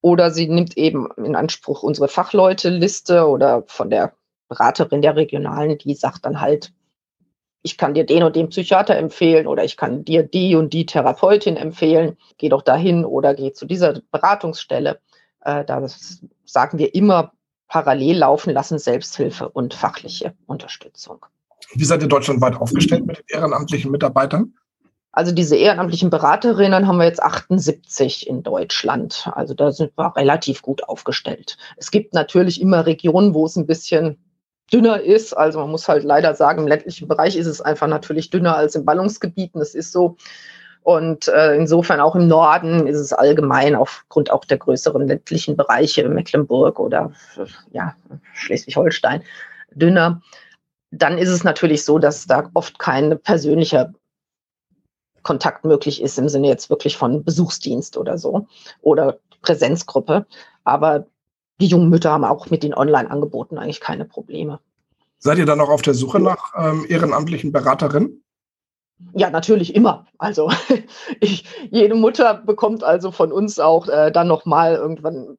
Oder 0.01 0.29
sie 0.29 0.47
nimmt 0.47 0.77
eben 0.77 1.09
in 1.17 1.35
Anspruch 1.35 1.81
unsere 1.81 2.07
Fachleute-Liste 2.07 3.27
oder 3.27 3.63
von 3.65 3.89
der 3.89 4.13
Beraterin 4.47 5.01
der 5.01 5.15
Regionalen, 5.15 5.79
die 5.79 5.95
sagt 5.95 6.25
dann 6.25 6.39
halt, 6.39 6.71
ich 7.63 7.79
kann 7.79 7.95
dir 7.95 8.05
den 8.05 8.21
und 8.21 8.35
den 8.35 8.49
Psychiater 8.49 8.95
empfehlen 8.95 9.47
oder 9.47 9.63
ich 9.63 9.75
kann 9.75 10.05
dir 10.05 10.21
die 10.21 10.53
und 10.53 10.71
die 10.71 10.85
Therapeutin 10.85 11.57
empfehlen. 11.57 12.15
Geh 12.37 12.49
doch 12.49 12.61
dahin 12.61 13.03
oder 13.03 13.33
geh 13.33 13.53
zu 13.53 13.65
dieser 13.65 13.99
Beratungsstelle. 14.11 14.99
Äh, 15.41 15.65
da 15.65 15.83
sagen 16.45 16.77
wir 16.77 16.93
immer 16.93 17.31
parallel 17.67 18.17
laufen 18.17 18.53
lassen, 18.53 18.79
Selbsthilfe 18.79 19.49
und 19.49 19.73
fachliche 19.73 20.33
Unterstützung. 20.45 21.25
Wie 21.73 21.85
seid 21.85 22.01
ihr 22.01 22.07
deutschlandweit 22.07 22.55
aufgestellt 22.55 23.05
mit 23.05 23.17
den 23.17 23.25
ehrenamtlichen 23.27 23.91
Mitarbeitern? 23.91 24.53
Also 25.11 25.31
diese 25.31 25.55
ehrenamtlichen 25.55 26.09
Beraterinnen 26.09 26.87
haben 26.87 26.97
wir 26.97 27.05
jetzt 27.05 27.23
78 27.23 28.27
in 28.27 28.43
Deutschland. 28.43 29.29
Also 29.33 29.53
da 29.53 29.71
sind 29.71 29.93
wir 29.97 30.13
relativ 30.15 30.61
gut 30.61 30.83
aufgestellt. 30.83 31.57
Es 31.77 31.89
gibt 31.89 32.13
natürlich 32.13 32.59
immer 32.59 32.85
Regionen, 32.85 33.33
wo 33.33 33.45
es 33.45 33.55
ein 33.55 33.65
bisschen 33.65 34.17
dünner 34.73 34.99
ist. 34.99 35.31
Also 35.31 35.59
man 35.59 35.71
muss 35.71 35.87
halt 35.87 36.03
leider 36.03 36.35
sagen, 36.35 36.59
im 36.59 36.67
ländlichen 36.67 37.07
Bereich 37.07 37.37
ist 37.37 37.47
es 37.47 37.61
einfach 37.61 37.87
natürlich 37.87 38.29
dünner 38.29 38.57
als 38.57 38.75
in 38.75 38.83
Ballungsgebieten. 38.83 39.59
Das 39.59 39.73
ist 39.73 39.93
so. 39.93 40.17
Und 40.85 41.27
äh, 41.29 41.55
insofern 41.55 41.99
auch 41.99 42.15
im 42.15 42.27
Norden 42.27 42.85
ist 42.85 42.99
es 42.99 43.11
allgemein 43.11 43.73
aufgrund 43.73 44.31
auch 44.31 44.45
der 44.45 44.59
größeren 44.59 45.07
ländlichen 45.07 45.57
Bereiche, 45.57 46.07
Mecklenburg 46.07 46.79
oder 46.79 47.11
ja, 47.71 47.95
Schleswig-Holstein, 48.35 49.23
dünner. 49.71 50.21
Dann 50.91 51.17
ist 51.17 51.29
es 51.29 51.43
natürlich 51.43 51.83
so, 51.83 51.97
dass 51.97 52.27
da 52.27 52.51
oft 52.53 52.77
kein 52.77 53.19
persönlicher 53.19 53.95
Kontakt 55.23 55.65
möglich 55.65 56.03
ist 56.03 56.19
im 56.19 56.29
Sinne 56.29 56.49
jetzt 56.49 56.69
wirklich 56.69 56.97
von 56.97 57.23
Besuchsdienst 57.23 57.97
oder 57.97 58.19
so 58.19 58.45
oder 58.81 59.17
Präsenzgruppe. 59.41 60.27
Aber 60.65 61.07
die 61.59 61.65
jungen 61.65 61.89
Mütter 61.89 62.11
haben 62.11 62.25
auch 62.25 62.51
mit 62.51 62.61
den 62.61 62.75
Online-Angeboten 62.75 63.57
eigentlich 63.57 63.81
keine 63.81 64.05
Probleme. 64.05 64.59
Seid 65.17 65.39
ihr 65.39 65.47
dann 65.47 65.57
noch 65.57 65.69
auf 65.69 65.81
der 65.81 65.95
Suche 65.95 66.19
nach 66.19 66.53
ähm, 66.55 66.85
ehrenamtlichen 66.87 67.51
Beraterinnen? 67.51 68.21
Ja, 69.13 69.29
natürlich 69.29 69.75
immer. 69.75 70.07
Also 70.17 70.51
ich, 71.19 71.45
jede 71.69 71.95
Mutter 71.95 72.33
bekommt 72.33 72.83
also 72.83 73.11
von 73.11 73.31
uns 73.31 73.59
auch 73.59 73.87
äh, 73.87 74.11
dann 74.11 74.27
nochmal 74.27 74.75
irgendwann 74.75 75.37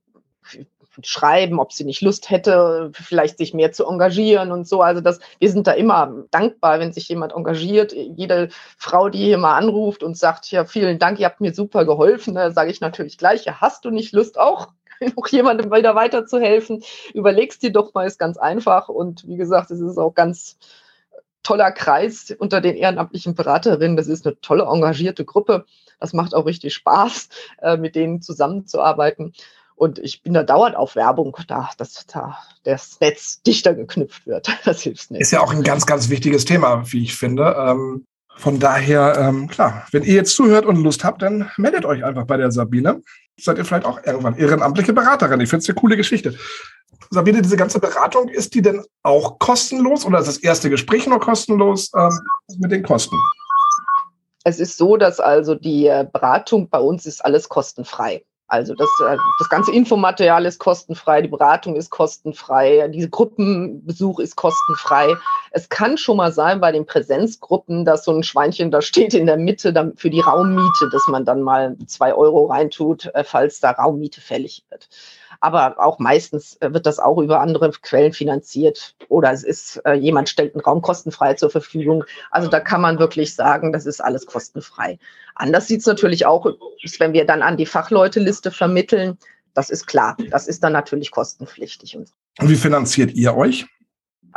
schreiben, 1.03 1.61
ob 1.61 1.73
sie 1.73 1.85
nicht 1.85 2.01
Lust 2.01 2.31
hätte, 2.31 2.91
vielleicht 2.95 3.37
sich 3.39 3.53
mehr 3.53 3.73
zu 3.73 3.87
engagieren 3.87 4.51
und 4.51 4.67
so. 4.67 4.81
Also 4.81 5.01
das, 5.01 5.21
wir 5.39 5.51
sind 5.51 5.67
da 5.67 5.73
immer 5.73 6.25
dankbar, 6.31 6.81
wenn 6.81 6.93
sich 6.93 7.09
jemand 7.09 7.35
engagiert. 7.35 7.93
Jede 7.93 8.49
Frau, 8.79 9.09
die 9.09 9.19
hier 9.19 9.39
mal 9.39 9.57
anruft 9.57 10.03
und 10.03 10.17
sagt, 10.17 10.51
ja, 10.51 10.65
vielen 10.65 10.99
Dank, 10.99 11.19
ihr 11.19 11.27
habt 11.27 11.41
mir 11.41 11.53
super 11.53 11.85
geholfen, 11.85 12.35
da 12.35 12.51
sage 12.51 12.71
ich 12.71 12.81
natürlich 12.81 13.19
gleich, 13.19 13.45
ja, 13.45 13.61
hast 13.61 13.85
du 13.85 13.91
nicht 13.91 14.13
Lust 14.13 14.39
auch? 14.39 14.69
noch 15.17 15.29
jemandem 15.29 15.71
wieder 15.71 15.95
weiterzuhelfen, 15.95 16.83
überlegst 17.13 17.63
dir 17.63 17.71
doch 17.71 17.93
mal, 17.93 18.07
ist 18.07 18.19
ganz 18.19 18.39
einfach. 18.39 18.89
Und 18.89 19.27
wie 19.29 19.37
gesagt, 19.37 19.71
es 19.71 19.81
ist 19.81 19.99
auch 19.99 20.15
ganz 20.15 20.57
toller 21.47 21.71
Kreis 21.71 22.35
unter 22.37 22.61
den 22.61 22.75
ehrenamtlichen 22.75 23.37
Beraterinnen. 23.37 23.97
Das 23.97 24.09
ist 24.09 24.27
eine 24.27 24.41
tolle, 24.41 24.65
engagierte 24.65 25.25
Gruppe. 25.25 25.65
Das 26.01 26.13
macht 26.13 26.35
auch 26.35 26.45
richtig 26.45 26.75
Spaß, 26.75 27.29
äh, 27.63 27.77
mit 27.77 27.95
denen 27.95 28.21
zusammenzuarbeiten. 28.21 29.33
Und 29.77 30.01
ich 30.01 30.23
bin 30.23 30.35
da 30.35 30.43
dauernd 30.43 30.75
auf 30.75 30.97
Werbung, 30.97 31.37
da, 31.47 31.71
dass 31.79 32.05
da 32.07 32.39
das 32.65 32.99
Netz 33.01 33.43
dichter 33.43 33.75
geknüpft 33.75 34.27
wird. 34.27 34.49
Das 34.65 34.83
hilft 34.83 35.13
nicht. 35.13 35.21
Ist 35.21 35.31
ja 35.31 35.41
auch 35.41 35.53
ein 35.53 35.63
ganz, 35.63 35.87
ganz 35.87 36.11
wichtiges 36.11 36.47
Thema, 36.47 36.83
wie 36.91 37.05
ich 37.05 37.15
finde. 37.15 37.55
Von 38.37 38.59
daher, 38.59 39.17
ähm, 39.19 39.49
klar, 39.49 39.87
wenn 39.93 40.03
ihr 40.03 40.15
jetzt 40.15 40.37
zuhört 40.37 40.67
und 40.67 40.77
Lust 40.77 41.05
habt, 41.05 41.23
dann 41.23 41.51
meldet 41.57 41.87
euch 41.87 42.05
einfach 42.05 42.27
bei 42.27 42.37
der 42.37 42.51
Sabine. 42.51 43.03
Seid 43.39 43.59
ihr 43.59 43.65
vielleicht 43.65 43.87
auch 43.87 43.99
irgendwann 44.05 44.37
ehrenamtliche 44.37 44.93
Beraterin. 44.93 45.41
Ich 45.41 45.49
finde 45.49 45.63
es 45.63 45.69
eine 45.69 45.77
coole 45.77 45.97
Geschichte. 45.97 46.35
Sabine, 47.11 47.41
diese 47.41 47.57
ganze 47.57 47.81
Beratung, 47.81 48.29
ist 48.29 48.55
die 48.55 48.63
denn 48.63 48.85
auch 49.03 49.39
kostenlos 49.39 50.05
oder 50.05 50.19
ist 50.19 50.29
das 50.29 50.39
erste 50.39 50.71
Gespräch 50.71 51.07
nur 51.07 51.21
kostenlos 51.21 51.91
ähm, 51.97 52.19
mit 52.59 52.73
den 52.73 52.83
Kosten? 52.83 53.17
Es 54.45 54.61
ist 54.61 54.77
so, 54.77 54.97
dass 54.97 55.19
also 55.19 55.55
die 55.55 55.87
äh, 55.87 56.07
Beratung 56.11 56.69
bei 56.69 56.79
uns 56.79 57.07
ist 57.07 57.25
alles 57.25 57.49
kostenfrei. 57.49 58.23
Also 58.49 58.75
das, 58.75 58.89
äh, 59.05 59.17
das 59.39 59.49
ganze 59.49 59.73
Infomaterial 59.73 60.47
ist 60.47 60.59
kostenfrei, 60.61 61.23
die 61.23 61.29
Beratung 61.29 61.75
ist 61.75 61.91
kostenfrei, 61.91 62.89
diese 62.89 63.11
Gruppenbesuch 63.11 64.21
ist 64.21 64.37
kostenfrei. 64.37 65.17
Es 65.51 65.69
kann 65.69 65.99
schon 65.99 66.19
mal 66.19 66.33
sein 66.33 66.61
bei 66.61 66.71
den 66.71 66.87
Präsenzgruppen, 66.87 67.85
dass 67.85 68.05
so 68.05 68.13
ein 68.13 68.23
Schweinchen 68.23 68.71
da 68.71 68.83
steht 68.83 69.15
in 69.15 69.27
der 69.27 69.37
Mitte 69.37 69.93
für 69.97 70.11
die 70.11 70.21
Raummiete, 70.21 70.89
dass 70.93 71.07
man 71.09 71.25
dann 71.25 71.43
mal 71.43 71.77
zwei 71.87 72.15
Euro 72.15 72.47
reintut, 72.47 73.07
äh, 73.15 73.25
falls 73.25 73.59
da 73.59 73.73
Raummiete 73.73 74.21
fällig 74.21 74.65
wird 74.71 74.89
aber 75.41 75.77
auch 75.79 75.99
meistens 75.99 76.57
äh, 76.61 76.73
wird 76.73 76.87
das 76.87 76.99
auch 76.99 77.19
über 77.19 77.41
andere 77.41 77.71
Quellen 77.71 78.13
finanziert 78.13 78.95
oder 79.09 79.33
es 79.33 79.45
ist, 79.45 79.81
äh, 79.85 79.95
jemand 79.95 80.29
stellt 80.29 80.55
einen 80.55 80.65
Raum 80.65 80.83
kostenfrei 80.83 81.35
zur 81.35 81.51
Verfügung. 81.51 82.05
Also 82.31 82.49
da 82.49 82.61
kann 82.61 82.81
man 82.81 82.99
wirklich 82.99 83.35
sagen, 83.35 83.73
das 83.73 83.87
ist 83.87 84.03
alles 84.03 84.27
kostenfrei. 84.27 84.99
Anders 85.35 85.69
sieht 85.69 85.81
es 85.81 85.87
natürlich 85.87 86.27
auch, 86.27 86.47
wenn 86.99 87.13
wir 87.13 87.27
dann 87.27 87.43
an 87.43 87.57
die 87.57 87.67
Fachleuteliste 87.67 88.51
vermitteln. 88.51 89.19
Das 89.55 89.71
ist 89.71 89.87
klar, 89.87 90.17
das 90.31 90.47
ist 90.47 90.63
dann 90.63 90.73
natürlich 90.73 91.11
kostenpflichtig. 91.11 91.97
Und 91.97 92.11
wie 92.41 92.57
finanziert 92.57 93.13
ihr 93.15 93.35
euch? 93.37 93.67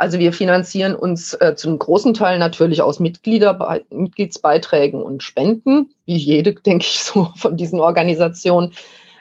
Also 0.00 0.18
wir 0.18 0.32
finanzieren 0.32 0.94
uns 0.94 1.34
äh, 1.34 1.54
zum 1.56 1.78
großen 1.78 2.14
Teil 2.14 2.38
natürlich 2.38 2.80
aus 2.80 3.00
Mitglieder, 3.00 3.82
Mitgliedsbeiträgen 3.90 5.02
und 5.02 5.22
Spenden, 5.22 5.90
wie 6.06 6.16
jede, 6.16 6.54
denke 6.66 6.86
ich, 6.86 7.00
so 7.00 7.28
von 7.36 7.58
diesen 7.58 7.80
Organisationen. 7.80 8.72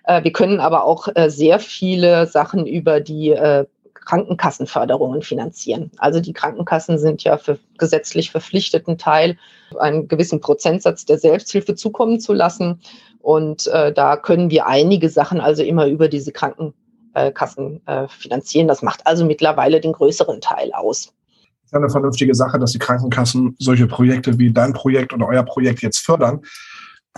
Äh, 0.09 0.23
wir 0.23 0.31
können 0.31 0.59
aber 0.59 0.83
auch 0.83 1.07
äh, 1.13 1.29
sehr 1.29 1.59
viele 1.59 2.25
Sachen 2.25 2.65
über 2.65 2.99
die 2.99 3.29
äh, 3.29 3.65
Krankenkassenförderungen 3.93 5.21
finanzieren. 5.21 5.91
Also 5.99 6.19
die 6.19 6.33
Krankenkassen 6.33 6.97
sind 6.97 7.23
ja 7.23 7.37
für 7.37 7.59
gesetzlich 7.77 8.31
verpflichteten 8.31 8.97
Teil, 8.97 9.37
einen 9.77 10.07
gewissen 10.07 10.41
Prozentsatz 10.41 11.05
der 11.05 11.19
Selbsthilfe 11.19 11.75
zukommen 11.75 12.19
zu 12.19 12.33
lassen. 12.33 12.81
Und 13.19 13.67
äh, 13.67 13.93
da 13.93 14.17
können 14.17 14.49
wir 14.49 14.65
einige 14.65 15.09
Sachen 15.09 15.39
also 15.39 15.61
immer 15.61 15.85
über 15.85 16.07
diese 16.07 16.31
Krankenkassen 16.31 17.85
äh, 17.85 18.07
finanzieren. 18.07 18.67
Das 18.67 18.81
macht 18.81 19.05
also 19.05 19.25
mittlerweile 19.25 19.79
den 19.79 19.93
größeren 19.93 20.41
Teil 20.41 20.71
aus. 20.73 21.13
Das 21.61 21.73
ist 21.73 21.73
eine 21.75 21.89
vernünftige 21.91 22.33
Sache, 22.33 22.57
dass 22.57 22.71
die 22.71 22.79
Krankenkassen 22.79 23.55
solche 23.59 23.85
Projekte 23.85 24.39
wie 24.39 24.51
dein 24.51 24.73
Projekt 24.73 25.13
oder 25.13 25.27
euer 25.27 25.43
Projekt 25.43 25.83
jetzt 25.83 25.99
fördern. 25.99 26.41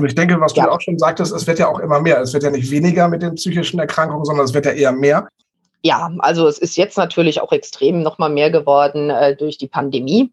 Und 0.01 0.07
ich 0.07 0.15
denke, 0.15 0.39
was 0.41 0.53
du 0.53 0.61
ja. 0.61 0.71
auch 0.71 0.81
schon 0.81 0.97
sagtest, 0.97 1.31
es 1.31 1.45
wird 1.45 1.59
ja 1.59 1.67
auch 1.67 1.79
immer 1.79 2.01
mehr. 2.01 2.19
Es 2.21 2.33
wird 2.33 2.43
ja 2.43 2.49
nicht 2.49 2.71
weniger 2.71 3.07
mit 3.07 3.21
den 3.21 3.35
psychischen 3.35 3.79
Erkrankungen, 3.79 4.25
sondern 4.25 4.45
es 4.45 4.53
wird 4.53 4.65
ja 4.65 4.71
eher 4.71 4.91
mehr. 4.91 5.27
Ja, 5.83 6.11
also 6.19 6.47
es 6.47 6.57
ist 6.57 6.75
jetzt 6.75 6.97
natürlich 6.97 7.41
auch 7.41 7.51
extrem 7.51 8.01
nochmal 8.01 8.29
mehr 8.29 8.51
geworden 8.51 9.09
äh, 9.09 9.35
durch 9.35 9.57
die 9.57 9.67
Pandemie. 9.67 10.31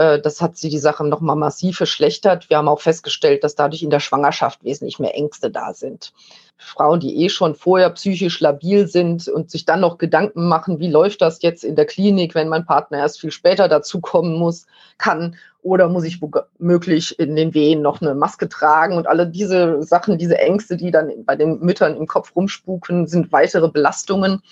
Äh, 0.00 0.18
das 0.18 0.40
hat 0.40 0.56
sie 0.56 0.70
die 0.70 0.78
Sache 0.78 1.06
nochmal 1.06 1.36
massiv 1.36 1.76
verschlechtert. 1.76 2.48
Wir 2.48 2.56
haben 2.56 2.68
auch 2.68 2.80
festgestellt, 2.80 3.44
dass 3.44 3.54
dadurch 3.54 3.82
in 3.82 3.90
der 3.90 4.00
Schwangerschaft 4.00 4.64
wesentlich 4.64 4.98
mehr 4.98 5.14
Ängste 5.14 5.50
da 5.50 5.74
sind. 5.74 6.14
Frauen, 6.56 7.00
die 7.00 7.22
eh 7.22 7.28
schon 7.28 7.54
vorher 7.54 7.90
psychisch 7.90 8.40
labil 8.40 8.86
sind 8.86 9.28
und 9.28 9.50
sich 9.50 9.66
dann 9.66 9.80
noch 9.80 9.98
Gedanken 9.98 10.48
machen, 10.48 10.78
wie 10.78 10.90
läuft 10.90 11.20
das 11.20 11.42
jetzt 11.42 11.64
in 11.64 11.76
der 11.76 11.84
Klinik, 11.84 12.34
wenn 12.34 12.48
mein 12.48 12.64
Partner 12.64 12.98
erst 12.98 13.20
viel 13.20 13.30
später 13.30 13.68
dazukommen 13.68 14.38
muss, 14.38 14.66
kann 14.96 15.36
oder 15.62 15.88
muss 15.88 16.04
ich 16.04 16.20
womöglich 16.22 17.18
in 17.18 17.36
den 17.36 17.52
Wehen 17.52 17.82
noch 17.82 18.00
eine 18.00 18.14
Maske 18.14 18.48
tragen 18.48 18.96
und 18.96 19.06
alle 19.06 19.26
diese 19.26 19.82
Sachen, 19.82 20.16
diese 20.16 20.38
Ängste, 20.38 20.78
die 20.78 20.90
dann 20.90 21.12
bei 21.26 21.36
den 21.36 21.60
Müttern 21.60 21.96
im 21.96 22.06
Kopf 22.06 22.34
rumspuken, 22.34 23.06
sind 23.06 23.32
weitere 23.32 23.68
Belastungen, 23.68 24.42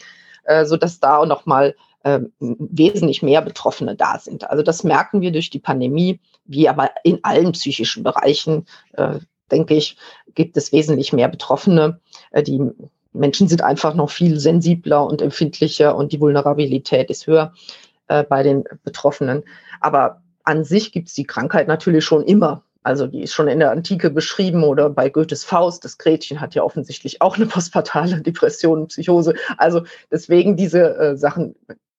äh, 0.49 0.65
sodass 0.65 0.99
da 0.99 1.19
auch 1.19 1.27
nochmal 1.27 1.77
äh, 2.03 2.21
wesentlich 2.41 3.23
mehr 3.23 3.43
Betroffene 3.43 3.95
da 3.95 4.19
sind. 4.19 4.49
Also 4.49 4.63
das 4.63 4.83
merken 4.83 5.21
wir 5.21 5.31
durch 5.31 5.51
die 5.51 5.59
Pandemie, 5.59 6.21
wie 6.47 6.69
aber 6.69 6.91
in 7.05 7.21
allen 7.23 7.53
psychischen 7.53 8.03
Bereichen, 8.03 8.67
äh, 8.93 9.19
denke 9.51 9.75
ich, 9.75 9.97
gibt 10.35 10.57
es 10.57 10.73
wesentlich 10.73 11.13
mehr 11.13 11.29
Betroffene. 11.29 12.01
Äh, 12.31 12.43
die 12.43 12.63
Menschen 13.13 13.47
sind 13.49 13.63
einfach 13.63 13.95
noch 13.95 14.11
viel 14.11 14.41
sensibler 14.41 15.07
und 15.07 15.21
empfindlicher 15.21 15.95
und 15.95 16.13
die 16.13 16.21
Vulnerabilität 16.21 17.11
ist 17.11 17.27
höher 17.27 17.53
äh, 18.07 18.25
bei 18.25 18.43
den 18.43 18.65
Betroffenen. 18.85 19.45
Aber 19.81 20.23
an 20.45 20.65
sich 20.65 20.93
gibt 20.93 21.09
es 21.09 21.15
die 21.15 21.27
Krankheit 21.27 21.69
natürlich 21.69 22.05
schon 22.05 22.25
immer. 22.25 22.63
Also 22.89 23.07
die 23.07 23.21
ist 23.21 23.35
schon 23.35 23.49
in 23.49 23.59
der 23.59 23.71
Antike 23.71 24.09
beschrieben 24.09 24.65
oder 24.65 24.89
bei 24.89 25.11
Goethes 25.11 25.45
Faust. 25.45 25.85
Das 25.85 25.99
Gretchen 25.99 26.41
hat 26.41 26.55
ja 26.55 26.63
offensichtlich 26.63 27.21
auch 27.21 27.37
eine 27.37 27.45
postpartale 27.45 28.23
Depression, 28.23 28.89
Psychose. 28.89 29.35
Also 29.59 29.85
deswegen 30.11 30.57
diese 30.57 30.97
äh, 30.97 31.15
Sachen, 31.15 31.55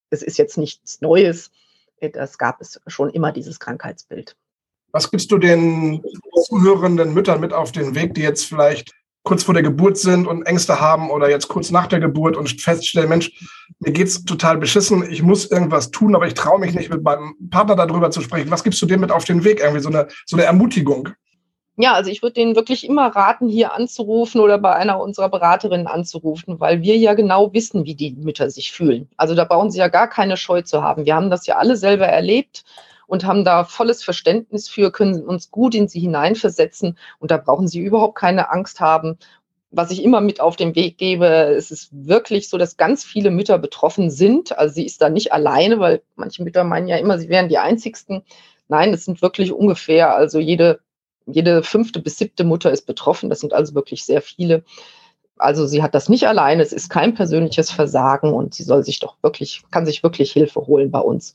es 0.09 0.23
ist 0.23 0.39
jetzt 0.39 0.57
nichts 0.57 0.99
Neues. 0.99 1.51
Das 2.13 2.39
gab 2.39 2.59
es 2.59 2.81
schon 2.87 3.11
immer, 3.11 3.31
dieses 3.31 3.59
Krankheitsbild. 3.59 4.35
Was 4.91 5.11
gibst 5.11 5.31
du 5.31 5.37
den 5.37 6.03
zuhörenden 6.47 7.13
Müttern 7.13 7.39
mit 7.39 7.53
auf 7.53 7.71
den 7.71 7.93
Weg, 7.93 8.15
die 8.15 8.23
jetzt 8.23 8.45
vielleicht 8.45 8.95
kurz 9.29 9.43
vor 9.43 9.53
der 9.53 9.61
Geburt 9.61 9.95
sind 9.95 10.25
und 10.25 10.41
Ängste 10.47 10.81
haben 10.81 11.11
oder 11.11 11.29
jetzt 11.29 11.49
kurz 11.49 11.69
nach 11.69 11.85
der 11.85 11.99
Geburt 11.99 12.35
und 12.35 12.49
feststellen, 12.59 13.09
Mensch, 13.09 13.31
mir 13.77 13.91
geht's 13.91 14.25
total 14.25 14.57
beschissen, 14.57 15.07
ich 15.07 15.21
muss 15.21 15.51
irgendwas 15.51 15.91
tun, 15.91 16.15
aber 16.15 16.25
ich 16.25 16.33
traue 16.33 16.59
mich 16.59 16.73
nicht 16.73 16.89
mit 16.89 17.03
meinem 17.03 17.35
Partner 17.51 17.75
darüber 17.75 18.09
zu 18.09 18.21
sprechen. 18.21 18.49
Was 18.49 18.63
gibst 18.63 18.81
du 18.81 18.87
dem 18.87 19.01
mit 19.01 19.11
auf 19.11 19.25
den 19.25 19.43
Weg? 19.43 19.59
Irgendwie 19.59 19.81
so 19.81 19.89
eine, 19.89 20.07
so 20.25 20.35
eine 20.35 20.45
Ermutigung? 20.45 21.09
Ja, 21.77 21.93
also 21.93 22.09
ich 22.09 22.23
würde 22.23 22.33
denen 22.33 22.55
wirklich 22.55 22.89
immer 22.89 23.15
raten, 23.15 23.47
hier 23.47 23.71
anzurufen 23.73 24.41
oder 24.41 24.57
bei 24.57 24.73
einer 24.73 24.99
unserer 24.99 25.29
Beraterinnen 25.29 25.85
anzurufen, 25.85 26.59
weil 26.59 26.81
wir 26.81 26.97
ja 26.97 27.13
genau 27.13 27.53
wissen, 27.53 27.85
wie 27.85 27.93
die 27.93 28.15
Mütter 28.15 28.49
sich 28.49 28.71
fühlen. 28.71 29.09
Also 29.15 29.35
da 29.35 29.45
brauchen 29.45 29.69
sie 29.69 29.77
ja 29.77 29.89
gar 29.89 30.09
keine 30.09 30.37
Scheu 30.37 30.63
zu 30.63 30.81
haben. 30.81 31.05
Wir 31.05 31.13
haben 31.13 31.29
das 31.29 31.45
ja 31.45 31.57
alle 31.57 31.77
selber 31.77 32.07
erlebt 32.07 32.63
und 33.09 33.25
haben 33.25 33.43
da 33.43 33.63
volles 33.63 34.03
Verständnis 34.03 34.69
für, 34.69 34.91
können 34.91 35.25
uns 35.25 35.51
gut 35.51 35.75
in 35.75 35.87
sie 35.87 35.99
hineinversetzen 35.99 36.97
und 37.19 37.31
da 37.31 37.37
brauchen 37.37 37.67
sie 37.67 37.79
überhaupt 37.79 38.17
keine 38.17 38.51
Angst 38.51 38.79
haben. 38.79 39.17
Was 39.71 39.91
ich 39.91 40.03
immer 40.03 40.21
mit 40.21 40.39
auf 40.41 40.55
den 40.55 40.75
Weg 40.75 40.97
gebe, 40.97 41.25
es 41.25 41.71
ist 41.71 41.89
wirklich 41.91 42.49
so, 42.49 42.57
dass 42.57 42.77
ganz 42.77 43.03
viele 43.03 43.31
Mütter 43.31 43.57
betroffen 43.59 44.09
sind. 44.09 44.57
Also 44.57 44.75
sie 44.75 44.85
ist 44.85 45.01
da 45.01 45.09
nicht 45.09 45.33
alleine, 45.33 45.79
weil 45.79 46.01
manche 46.15 46.43
Mütter 46.43 46.63
meinen 46.63 46.87
ja 46.87 46.97
immer, 46.97 47.19
sie 47.19 47.29
wären 47.29 47.49
die 47.49 47.57
einzigsten. 47.57 48.23
Nein, 48.67 48.93
es 48.93 49.05
sind 49.05 49.21
wirklich 49.21 49.51
ungefähr, 49.51 50.15
also 50.15 50.39
jede 50.39 50.79
jede 51.31 51.63
fünfte 51.63 51.99
bis 51.99 52.17
siebte 52.17 52.43
Mutter 52.43 52.71
ist 52.71 52.85
betroffen. 52.85 53.29
Das 53.29 53.39
sind 53.39 53.53
also 53.53 53.75
wirklich 53.75 54.03
sehr 54.03 54.21
viele. 54.21 54.63
Also 55.37 55.67
sie 55.67 55.81
hat 55.81 55.95
das 55.95 56.09
nicht 56.09 56.27
alleine. 56.27 56.61
Es 56.61 56.73
ist 56.73 56.89
kein 56.89 57.13
persönliches 57.13 57.71
Versagen 57.71 58.33
und 58.33 58.53
sie 58.53 58.63
soll 58.63 58.83
sich 58.83 58.99
doch 58.99 59.17
wirklich, 59.21 59.63
kann 59.71 59.85
sich 59.85 60.03
wirklich 60.03 60.31
Hilfe 60.31 60.61
holen 60.61 60.91
bei 60.91 60.99
uns. 60.99 61.33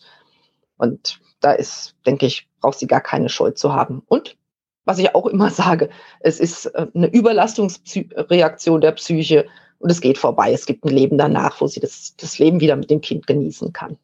Und 0.77 1.21
da 1.45 1.53
ist, 1.53 1.95
denke 2.07 2.27
ich, 2.27 2.49
braucht 2.61 2.79
sie 2.79 2.87
gar 2.87 3.01
keine 3.01 3.29
Schuld 3.29 3.59
zu 3.59 3.73
haben. 3.73 4.03
Und 4.07 4.37
was 4.85 4.99
ich 4.99 5.15
auch 5.15 5.27
immer 5.27 5.51
sage, 5.63 5.91
es 6.21 6.41
ist 6.41 6.67
äh, 6.67 6.87
eine 6.95 7.13
Überlastungsreaktion 7.13 8.81
der 8.81 8.93
Psyche 8.93 9.47
und 9.79 9.91
es 9.91 10.01
geht 10.01 10.19
vorbei. 10.19 10.53
Es 10.53 10.67
gibt 10.67 10.85
ein 10.85 10.91
Leben 10.91 11.19
danach, 11.19 11.61
wo 11.61 11.67
sie 11.67 11.81
das, 11.81 12.15
das 12.17 12.39
Leben 12.39 12.61
wieder 12.61 12.77
mit 12.77 12.91
dem 12.91 13.01
Kind 13.01 13.27
genießen 13.27 13.73
kann. 13.73 13.97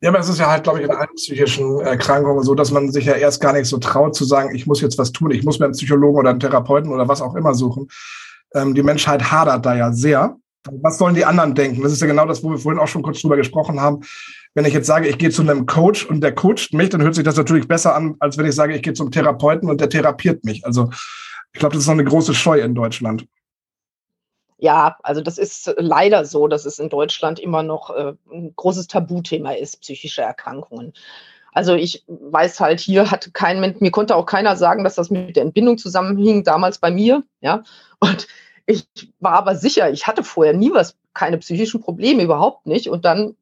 Ja, 0.00 0.10
aber 0.10 0.18
es 0.18 0.28
ist 0.28 0.40
ja 0.40 0.50
halt, 0.50 0.64
glaube 0.64 0.80
ich, 0.80 0.84
in 0.84 0.90
allen 0.90 1.14
psychischen 1.14 1.78
Erkrankungen 1.78 2.42
so, 2.42 2.56
dass 2.56 2.72
man 2.72 2.90
sich 2.90 3.04
ja 3.04 3.14
erst 3.14 3.40
gar 3.40 3.52
nicht 3.52 3.66
so 3.66 3.78
traut 3.78 4.16
zu 4.16 4.24
sagen, 4.24 4.52
ich 4.52 4.66
muss 4.66 4.80
jetzt 4.80 4.98
was 4.98 5.12
tun, 5.12 5.30
ich 5.30 5.44
muss 5.44 5.60
mir 5.60 5.66
einen 5.66 5.74
Psychologen 5.74 6.18
oder 6.18 6.30
einen 6.30 6.40
Therapeuten 6.40 6.90
oder 6.90 7.06
was 7.06 7.22
auch 7.22 7.36
immer 7.36 7.54
suchen. 7.54 7.88
Ähm, 8.52 8.74
die 8.74 8.82
Menschheit 8.82 9.30
hadert 9.30 9.64
da 9.64 9.76
ja 9.76 9.92
sehr. 9.92 10.36
Was 10.80 10.98
sollen 10.98 11.14
die 11.14 11.24
anderen 11.24 11.54
denken? 11.54 11.82
Das 11.82 11.92
ist 11.92 12.00
ja 12.00 12.08
genau 12.08 12.26
das, 12.26 12.42
wo 12.42 12.50
wir 12.50 12.58
vorhin 12.58 12.80
auch 12.80 12.88
schon 12.88 13.02
kurz 13.02 13.20
drüber 13.20 13.36
gesprochen 13.36 13.80
haben. 13.80 14.02
Wenn 14.54 14.64
ich 14.64 14.74
jetzt 14.74 14.86
sage, 14.86 15.08
ich 15.08 15.18
gehe 15.18 15.30
zu 15.30 15.42
einem 15.42 15.66
Coach 15.66 16.04
und 16.04 16.20
der 16.20 16.34
coacht 16.34 16.72
mich, 16.72 16.90
dann 16.90 17.02
hört 17.02 17.14
sich 17.14 17.24
das 17.24 17.36
natürlich 17.36 17.68
besser 17.68 17.94
an, 17.94 18.16
als 18.18 18.36
wenn 18.36 18.46
ich 18.46 18.54
sage, 18.54 18.74
ich 18.74 18.82
gehe 18.82 18.92
zum 18.92 19.10
Therapeuten 19.10 19.70
und 19.70 19.80
der 19.80 19.88
therapiert 19.88 20.44
mich. 20.44 20.64
Also 20.66 20.90
ich 21.52 21.58
glaube, 21.60 21.74
das 21.74 21.82
ist 21.82 21.86
noch 21.86 21.94
eine 21.94 22.04
große 22.04 22.34
Scheu 22.34 22.60
in 22.60 22.74
Deutschland. 22.74 23.26
Ja, 24.58 24.96
also 25.02 25.20
das 25.20 25.38
ist 25.38 25.74
leider 25.76 26.24
so, 26.24 26.46
dass 26.46 26.66
es 26.66 26.78
in 26.78 26.88
Deutschland 26.88 27.40
immer 27.40 27.62
noch 27.62 27.90
äh, 27.90 28.12
ein 28.30 28.52
großes 28.54 28.86
Tabuthema 28.86 29.52
ist, 29.52 29.80
psychische 29.80 30.22
Erkrankungen. 30.22 30.92
Also 31.52 31.74
ich 31.74 32.04
weiß 32.06 32.60
halt, 32.60 32.80
hier 32.80 33.10
hat 33.10 33.34
kein 33.34 33.60
Mensch, 33.60 33.80
mir 33.80 33.90
konnte 33.90 34.14
auch 34.14 34.24
keiner 34.24 34.56
sagen, 34.56 34.84
dass 34.84 34.94
das 34.94 35.10
mit 35.10 35.36
der 35.36 35.42
Entbindung 35.42 35.78
zusammenhing, 35.78 36.44
damals 36.44 36.78
bei 36.78 36.90
mir, 36.90 37.24
ja. 37.40 37.62
Und 37.98 38.28
ich 38.66 38.86
war 39.20 39.32
aber 39.32 39.56
sicher, 39.56 39.90
ich 39.90 40.06
hatte 40.06 40.24
vorher 40.24 40.54
nie 40.54 40.72
was, 40.72 40.96
keine 41.12 41.38
psychischen 41.38 41.80
Probleme, 41.80 42.22
überhaupt 42.22 42.66
nicht. 42.66 42.88
Und 42.88 43.04
dann 43.04 43.36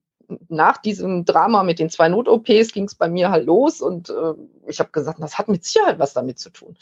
nach 0.49 0.79
diesem 0.79 1.25
Drama 1.25 1.63
mit 1.63 1.79
den 1.79 1.91
zwei 1.91 2.09
Not-OPs 2.09 2.73
ging 2.73 2.85
es 2.85 2.95
bei 2.95 3.09
mir 3.09 3.31
halt 3.31 3.47
los 3.47 3.81
und 3.81 4.11
äh, 4.11 4.35
ich 4.67 4.81
habe 4.81 4.91
gesagt, 4.91 5.21
das 5.21 5.39
hat 5.39 5.49
mit 5.49 5.65
Sicherheit 5.65 5.99
was 5.99 6.13
damit 6.13 6.39
zu 6.39 6.51
tun. 6.51 6.77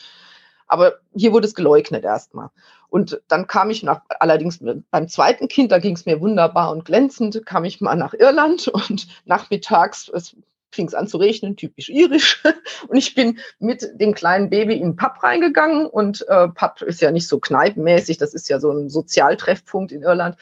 Aber 0.67 0.99
hier 1.15 1.33
wurde 1.33 1.47
es 1.47 1.55
geleugnet 1.55 2.05
erstmal. 2.05 2.51
Und 2.91 3.21
dann 3.29 3.47
kam 3.47 3.71
ich 3.71 3.83
nach, 3.83 4.03
allerdings 4.21 4.61
beim 4.91 5.09
zweiten 5.09 5.49
Kind, 5.49 5.73
da 5.73 5.79
ging 5.79 5.95
es 5.95 6.07
mir 6.07 6.21
wunderbar 6.21 6.71
und 6.71 6.85
glänzend, 6.85 7.45
kam 7.45 7.65
ich 7.65 7.81
mal 7.81 7.97
nach 7.97 8.15
Irland 8.15 8.69
und 8.89 9.09
nachmittags, 9.25 10.11
es 10.13 10.37
fing 10.71 10.87
es 10.87 10.95
an 10.95 11.09
zu 11.09 11.17
regnen, 11.17 11.57
typisch 11.57 11.89
irisch. 11.89 12.43
Und 12.89 12.97
ich 12.99 13.15
bin 13.15 13.39
mit 13.59 13.89
dem 13.95 14.15
kleinen 14.15 14.51
Baby 14.51 14.75
in 14.75 14.91
den 14.91 14.97
Pub 14.97 15.23
reingegangen 15.23 15.87
und 15.87 16.29
äh, 16.29 16.49
Pub 16.49 16.83
ist 16.83 17.01
ja 17.01 17.11
nicht 17.11 17.27
so 17.27 17.39
kneipenmäßig, 17.39 18.19
das 18.19 18.35
ist 18.35 18.51
ja 18.51 18.61
so 18.61 18.71
ein 18.71 18.91
Sozialtreffpunkt 18.91 19.93
in 19.93 20.03
Irland. 20.03 20.37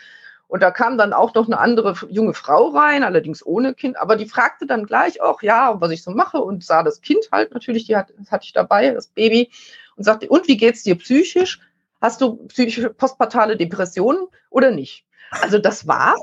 Und 0.48 0.62
da 0.62 0.70
kam 0.70 0.96
dann 0.96 1.12
auch 1.12 1.34
noch 1.34 1.46
eine 1.46 1.58
andere 1.58 1.94
junge 2.08 2.34
Frau 2.34 2.68
rein, 2.68 3.02
allerdings 3.02 3.44
ohne 3.44 3.74
Kind, 3.74 3.98
aber 3.98 4.16
die 4.16 4.26
fragte 4.26 4.66
dann 4.66 4.86
gleich 4.86 5.20
auch, 5.20 5.42
ja, 5.42 5.80
was 5.80 5.90
ich 5.90 6.02
so 6.02 6.12
mache 6.12 6.38
und 6.38 6.64
sah 6.64 6.82
das 6.82 7.00
Kind 7.00 7.28
halt 7.32 7.52
natürlich, 7.52 7.86
die 7.86 7.96
hat, 7.96 8.12
das 8.16 8.30
hatte 8.30 8.44
ich 8.44 8.52
dabei, 8.52 8.90
das 8.90 9.08
Baby 9.08 9.50
und 9.96 10.04
sagte, 10.04 10.28
und 10.28 10.46
wie 10.46 10.56
geht's 10.56 10.84
dir 10.84 10.96
psychisch? 10.96 11.60
Hast 12.00 12.20
du 12.20 12.36
psychische 12.46 12.90
postpartale 12.90 13.56
Depressionen 13.56 14.26
oder 14.50 14.70
nicht? 14.70 15.04
Also 15.30 15.58
das 15.58 15.88
war, 15.88 16.14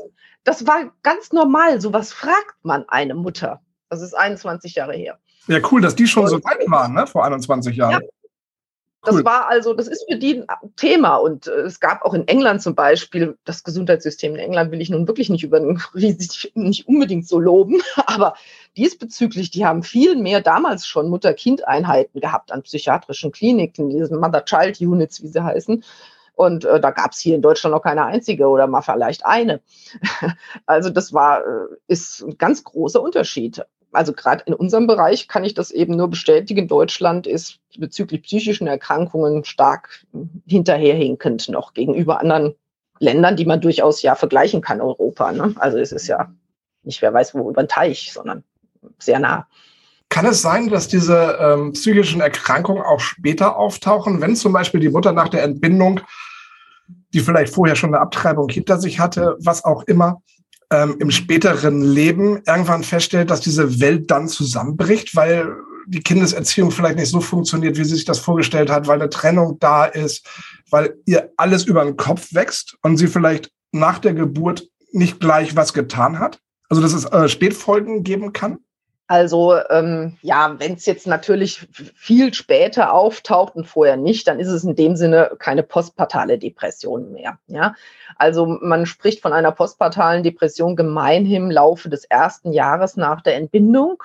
das 0.44 0.66
war 0.68 0.94
ganz 1.02 1.32
normal. 1.34 1.82
Sowas 1.82 2.14
fragt 2.14 2.56
man 2.64 2.86
eine 2.88 3.16
Mutter. 3.16 3.62
Das 3.90 4.02
ist 4.02 4.14
21 4.14 4.76
Jahre 4.76 4.94
her. 4.94 5.20
Ja, 5.48 5.60
cool, 5.72 5.82
dass 5.82 5.96
die 5.96 6.08
schon 6.08 6.28
so 6.28 6.38
weit 6.38 6.70
waren, 6.70 6.94
ne? 6.94 7.06
Vor 7.06 7.26
21 7.26 7.76
Jahren. 7.76 7.92
Ja, 7.92 8.00
das 9.04 9.16
cool. 9.16 9.26
war 9.26 9.48
also, 9.50 9.74
das 9.74 9.88
ist 9.88 10.06
für 10.10 10.18
die 10.18 10.44
ein 10.48 10.76
Thema. 10.78 11.18
Und 11.18 11.48
äh, 11.48 11.62
es 11.62 11.80
gab 11.80 12.04
auch 12.04 12.13
in 12.13 12.28
England 12.28 12.62
zum 12.62 12.74
Beispiel, 12.74 13.38
das 13.44 13.63
Gesundheitssystem 13.63 14.34
in 14.34 14.39
England 14.39 14.72
will 14.72 14.82
ich 14.82 14.89
nun 14.89 15.08
wirklich 15.08 15.30
nicht 15.30 15.44
über 15.44 15.60
nicht 15.94 16.88
unbedingt 16.88 17.28
so 17.28 17.39
loben, 17.39 17.82
aber 18.06 18.36
diesbezüglich, 18.78 19.52
die 19.52 19.66
haben 19.66 19.84
viel 19.84 20.16
mehr 20.16 20.42
damals 20.42 20.88
schon 20.88 21.10
Mutter-Kind-Einheiten 21.10 22.22
gehabt 22.22 22.52
an 22.52 22.63
psychiatrischen 22.63 23.32
Kliniken, 23.32 23.89
diese 23.89 24.16
Mother-Child-Units, 24.16 25.22
wie 25.22 25.28
sie 25.28 25.44
heißen. 25.44 25.84
Und 26.36 26.66
äh, 26.66 26.80
da 26.80 26.92
gab 26.92 27.12
es 27.12 27.20
hier 27.20 27.36
in 27.36 27.42
Deutschland 27.42 27.76
noch 27.76 27.84
keine 27.84 28.06
einzige 28.06 28.48
oder 28.48 28.68
mal 28.68 28.82
vielleicht 28.82 29.26
eine. 29.26 29.62
also 30.66 30.89
das 30.89 31.13
war, 31.13 31.42
äh, 31.42 31.68
ist 31.88 32.22
ein 32.22 32.38
ganz 32.38 32.63
großer 32.63 33.02
Unterschied 33.02 33.63
also 33.94 34.14
gerade 34.14 34.44
in 34.46 34.54
unserem 34.54 34.88
Bereich 34.88 35.28
kann 35.28 35.44
ich 35.44 35.54
das 35.54 35.72
eben 35.72 35.96
nur 35.96 36.10
bestätigen. 36.10 36.68
Deutschland 36.68 37.28
ist 37.28 37.60
bezüglich 37.78 38.24
psychischen 38.24 38.68
Erkrankungen 38.68 39.44
stark 39.44 40.06
hinterherhinkend 40.46 41.50
noch 41.50 41.74
gegenüber 41.74 42.20
anderen 42.20 42.56
Ländern, 43.00 43.36
die 43.36 43.46
man 43.46 43.62
durchaus 43.62 44.02
ja 44.02 44.16
vergleichen 44.16 44.62
kann, 44.62 44.82
Europa. 44.82 45.32
Ne? 45.32 45.54
Also 45.58 45.78
es 45.78 45.92
ist 45.92 46.08
ja 46.08 46.34
nicht 46.84 47.02
wer 47.02 47.14
weiß 47.14 47.34
wo 47.34 47.50
über 47.50 47.64
den 47.64 47.70
Teich, 47.70 48.12
sondern 48.14 48.44
sehr 49.00 49.20
nah. 49.20 49.48
Kann 50.10 50.26
es 50.26 50.42
sein, 50.42 50.70
dass 50.70 50.88
diese 50.88 51.38
ähm, 51.40 51.74
psychischen 51.74 52.22
Erkrankungen 52.22 52.84
auch 52.84 53.00
später 53.00 53.58
auftauchen, 53.58 54.22
wenn 54.22 54.36
zum 54.36 54.54
Beispiel 54.54 54.80
die 54.80 54.90
Mutter 54.90 55.12
nach 55.12 55.30
der 55.30 55.44
Entbindung, 55.44 56.02
die 57.14 57.22
vielleicht 57.22 57.54
vorher 57.54 57.76
schon 57.76 57.96
eine 57.96 58.02
Abtreibung 58.02 58.50
hinter 58.50 58.80
sich 58.80 59.00
hatte, 59.00 59.38
was 59.40 59.64
auch 59.64 59.84
immer, 59.84 60.22
ähm, 60.74 60.96
im 61.00 61.12
späteren 61.12 61.82
Leben 61.82 62.42
irgendwann 62.48 62.84
feststellt, 62.84 63.30
dass 63.30 63.42
diese 63.42 63.80
Welt 63.80 64.10
dann 64.10 64.28
zusammenbricht, 64.28 65.16
weil 65.16 65.56
die 65.86 66.02
Kindeserziehung 66.02 66.72
vielleicht 66.72 66.98
nicht 66.98 67.12
so 67.12 67.22
funktioniert, 67.22 67.78
wie 67.78 67.84
sie 67.84 67.96
sich 67.96 68.06
das 68.06 68.20
vorgestellt 68.20 68.72
hat, 68.72 68.88
weil 68.88 69.00
eine 69.00 69.10
Trennung 69.10 69.60
da 69.60 69.86
ist, 69.86 70.26
weil 70.72 70.96
ihr 71.06 71.32
alles 71.38 71.66
über 71.66 71.84
den 71.84 71.98
Kopf 71.98 72.34
wächst 72.34 72.76
und 72.82 72.98
sie 72.98 73.08
vielleicht 73.08 73.52
nach 73.72 74.00
der 74.00 74.14
Geburt 74.14 74.68
nicht 74.92 75.20
gleich 75.20 75.56
was 75.56 75.74
getan 75.74 76.20
hat? 76.20 76.40
Also 76.70 76.82
dass 76.82 76.94
es 76.94 77.06
äh, 77.06 77.30
Spätfolgen 77.30 78.04
geben 78.04 78.34
kann? 78.34 78.58
Also 79.13 79.56
ähm, 79.69 80.17
ja, 80.23 80.56
wenn 80.58 80.73
es 80.73 80.88
jetzt 80.88 81.06
natürlich 81.06 81.67
viel 81.93 82.34
später 82.34 82.91
auftaucht 82.93 83.56
und 83.56 83.67
vorher 83.67 83.95
nicht, 83.95 84.28
dann 84.28 84.39
ist 84.39 84.47
es 84.47 84.63
in 84.63 84.76
dem 84.76 84.95
Sinne 84.95 85.34
keine 85.38 85.62
postpartale 85.62 86.39
Depression 86.39 87.12
mehr. 87.12 87.38
Ja, 87.45 87.76
also 88.15 88.47
man 88.47 88.88
spricht 88.88 89.21
von 89.21 89.32
einer 89.32 89.52
postpartalen 89.52 90.23
Depression 90.23 90.76
gemeinhin 90.76 91.43
im 91.43 91.52
Laufe 91.52 91.89
des 91.89 92.06
ersten 92.06 92.54
Jahres 92.54 92.97
nach 92.97 93.21
der 93.21 93.36
Entbindung. 93.36 94.02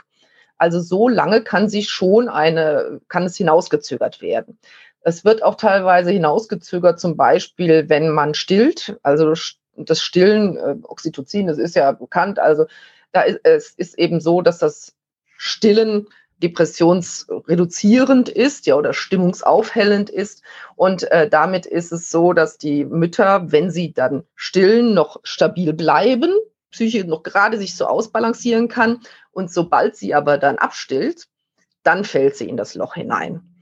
Also 0.59 0.79
so 0.79 1.09
lange 1.09 1.43
kann 1.43 1.71
sich 1.71 1.89
schon 1.89 2.29
eine, 2.29 3.01
kann 3.09 3.25
es 3.25 3.39
hinausgezögert 3.39 4.21
werden. 4.21 4.59
Es 5.01 5.25
wird 5.25 5.43
auch 5.43 5.55
teilweise 5.55 6.11
hinausgezögert, 6.11 7.01
zum 7.01 7.17
Beispiel, 7.17 7.89
wenn 7.89 8.11
man 8.11 8.35
stillt. 8.35 8.99
Also 9.03 9.33
das 9.75 10.03
Stillen, 10.03 10.59
äh, 10.59 10.77
Oxytocin, 10.83 11.47
das 11.47 11.57
ist 11.57 11.77
ja 11.77 11.93
bekannt. 11.93 12.39
Also 12.39 12.67
da 13.13 13.23
ist 13.23 13.41
es 13.43 13.71
ist 13.71 13.99
eben 13.99 14.21
so, 14.21 14.43
dass 14.43 14.59
das 14.59 14.98
Stillen 15.39 16.09
depressionsreduzierend 16.43 18.29
ist, 18.29 18.67
ja, 18.67 18.75
oder 18.77 18.93
stimmungsaufhellend 18.93 20.11
ist. 20.11 20.43
Und 20.77 21.11
äh, 21.11 21.29
damit 21.29 21.67
ist 21.67 21.93
es 21.93 22.11
so, 22.11 22.33
dass 22.33 22.59
die 22.59 22.85
Mütter, 22.85 23.51
wenn 23.51 23.71
sie 23.71 23.93
dann 23.93 24.25
stillen, 24.35 24.95
noch 24.95 25.21
stabil 25.23 25.73
bleiben, 25.73 26.33
Psyche 26.71 27.05
noch 27.05 27.23
gerade 27.23 27.57
sich 27.59 27.77
so 27.77 27.87
ausbalancieren 27.87 28.69
kann. 28.69 29.01
Und 29.31 29.51
sobald 29.51 29.97
sie 29.97 30.15
aber 30.15 30.39
dann 30.39 30.59
abstillt, 30.59 31.27
dann 31.83 32.05
fällt 32.05 32.37
sie 32.37 32.49
in 32.49 32.57
das 32.57 32.75
Loch 32.75 32.95
hinein. 32.95 33.58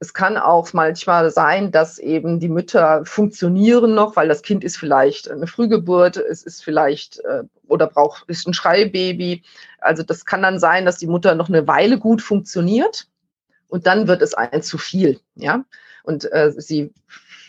Es 0.00 0.12
kann 0.12 0.36
auch 0.36 0.72
manchmal 0.72 1.30
sein, 1.30 1.70
dass 1.70 1.98
eben 1.98 2.40
die 2.40 2.48
Mütter 2.48 3.04
funktionieren 3.04 3.94
noch, 3.94 4.16
weil 4.16 4.28
das 4.28 4.42
Kind 4.42 4.64
ist 4.64 4.76
vielleicht 4.76 5.30
eine 5.30 5.46
Frühgeburt, 5.46 6.16
es 6.16 6.42
ist 6.42 6.62
vielleicht 6.62 7.20
äh, 7.20 7.44
oder 7.68 7.86
braucht 7.86 8.28
ist 8.28 8.46
ein 8.46 8.54
Schreibaby. 8.54 9.42
Also 9.78 10.02
das 10.02 10.24
kann 10.24 10.42
dann 10.42 10.58
sein, 10.58 10.84
dass 10.84 10.98
die 10.98 11.06
Mutter 11.06 11.34
noch 11.34 11.48
eine 11.48 11.66
Weile 11.66 11.98
gut 11.98 12.20
funktioniert 12.20 13.08
und 13.68 13.86
dann 13.86 14.08
wird 14.08 14.22
es 14.22 14.34
ein 14.34 14.62
zu 14.62 14.78
viel, 14.78 15.20
ja. 15.36 15.64
Und 16.02 16.30
äh, 16.32 16.52
sie 16.56 16.92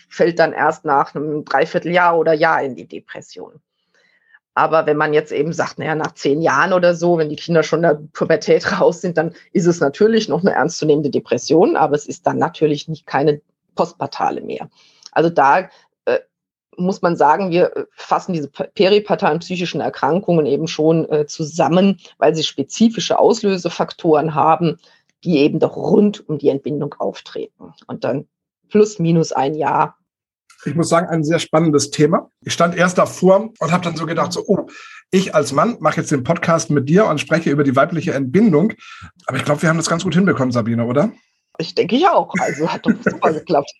fällt 0.07 0.39
dann 0.39 0.53
erst 0.53 0.85
nach 0.85 1.13
einem 1.13 1.43
Dreivierteljahr 1.43 2.17
oder 2.17 2.33
Jahr 2.33 2.63
in 2.63 2.75
die 2.75 2.87
Depression. 2.87 3.61
Aber 4.55 4.85
wenn 4.85 4.95
man 4.95 5.13
jetzt 5.13 5.33
eben 5.33 5.51
sagt, 5.51 5.79
naja, 5.79 5.95
nach 5.95 6.13
zehn 6.13 6.41
Jahren 6.41 6.71
oder 6.71 6.95
so, 6.95 7.17
wenn 7.17 7.29
die 7.29 7.35
Kinder 7.35 7.61
schon 7.61 7.79
in 7.79 7.89
der 7.89 7.99
Pubertät 8.13 8.71
raus 8.79 9.01
sind, 9.01 9.17
dann 9.17 9.33
ist 9.51 9.67
es 9.67 9.81
natürlich 9.81 10.29
noch 10.29 10.41
eine 10.41 10.53
ernstzunehmende 10.53 11.09
Depression, 11.09 11.75
aber 11.75 11.95
es 11.95 12.07
ist 12.07 12.25
dann 12.25 12.37
natürlich 12.37 12.87
nicht 12.87 13.05
keine 13.05 13.41
postpartale 13.75 14.41
mehr. 14.41 14.69
Also 15.11 15.29
da 15.29 15.69
äh, 16.05 16.19
muss 16.77 17.01
man 17.01 17.17
sagen, 17.17 17.51
wir 17.51 17.87
fassen 17.91 18.31
diese 18.31 18.49
peripartalen 18.49 19.39
psychischen 19.39 19.81
Erkrankungen 19.81 20.45
eben 20.45 20.67
schon 20.67 21.09
äh, 21.11 21.25
zusammen, 21.25 21.99
weil 22.17 22.33
sie 22.33 22.43
spezifische 22.43 23.19
Auslösefaktoren 23.19 24.35
haben, 24.35 24.79
die 25.25 25.39
eben 25.39 25.59
doch 25.59 25.75
rund 25.75 26.27
um 26.29 26.37
die 26.37 26.49
Entbindung 26.49 26.93
auftreten. 26.97 27.73
Und 27.87 28.05
dann 28.05 28.27
plus 28.69 28.99
minus 28.99 29.33
ein 29.33 29.55
Jahr 29.55 29.97
ich 30.65 30.75
muss 30.75 30.89
sagen, 30.89 31.07
ein 31.07 31.23
sehr 31.23 31.39
spannendes 31.39 31.91
Thema. 31.91 32.29
Ich 32.41 32.53
stand 32.53 32.75
erst 32.75 32.97
davor 32.97 33.49
und 33.59 33.71
habe 33.71 33.83
dann 33.83 33.95
so 33.95 34.05
gedacht, 34.05 34.33
so, 34.33 34.43
oh, 34.47 34.67
ich 35.11 35.35
als 35.35 35.51
Mann 35.51 35.77
mache 35.79 35.97
jetzt 35.97 36.11
den 36.11 36.23
Podcast 36.23 36.69
mit 36.69 36.89
dir 36.89 37.05
und 37.05 37.19
spreche 37.19 37.49
über 37.49 37.63
die 37.63 37.75
weibliche 37.75 38.13
Entbindung. 38.13 38.73
Aber 39.27 39.37
ich 39.37 39.45
glaube, 39.45 39.61
wir 39.61 39.69
haben 39.69 39.77
das 39.77 39.89
ganz 39.89 40.03
gut 40.03 40.15
hinbekommen, 40.15 40.51
Sabine, 40.51 40.85
oder? 40.85 41.11
Ich 41.57 41.75
denke 41.75 41.95
ich 41.95 42.07
auch. 42.07 42.33
Also 42.39 42.67
hat 42.71 42.85
doch 42.85 42.93
super 43.03 43.33
geklappt. 43.33 43.71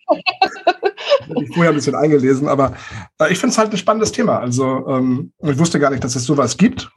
ich 1.36 1.48
vorher 1.54 1.70
ein 1.70 1.74
bisschen 1.74 1.94
eingelesen, 1.94 2.48
aber 2.48 2.74
äh, 3.20 3.32
ich 3.32 3.38
finde 3.38 3.52
es 3.52 3.58
halt 3.58 3.70
ein 3.72 3.78
spannendes 3.78 4.12
Thema. 4.12 4.38
Also 4.38 4.86
ähm, 4.88 5.32
ich 5.42 5.58
wusste 5.58 5.78
gar 5.78 5.90
nicht, 5.90 6.04
dass 6.04 6.16
es 6.16 6.24
sowas 6.24 6.56
gibt. 6.56 6.90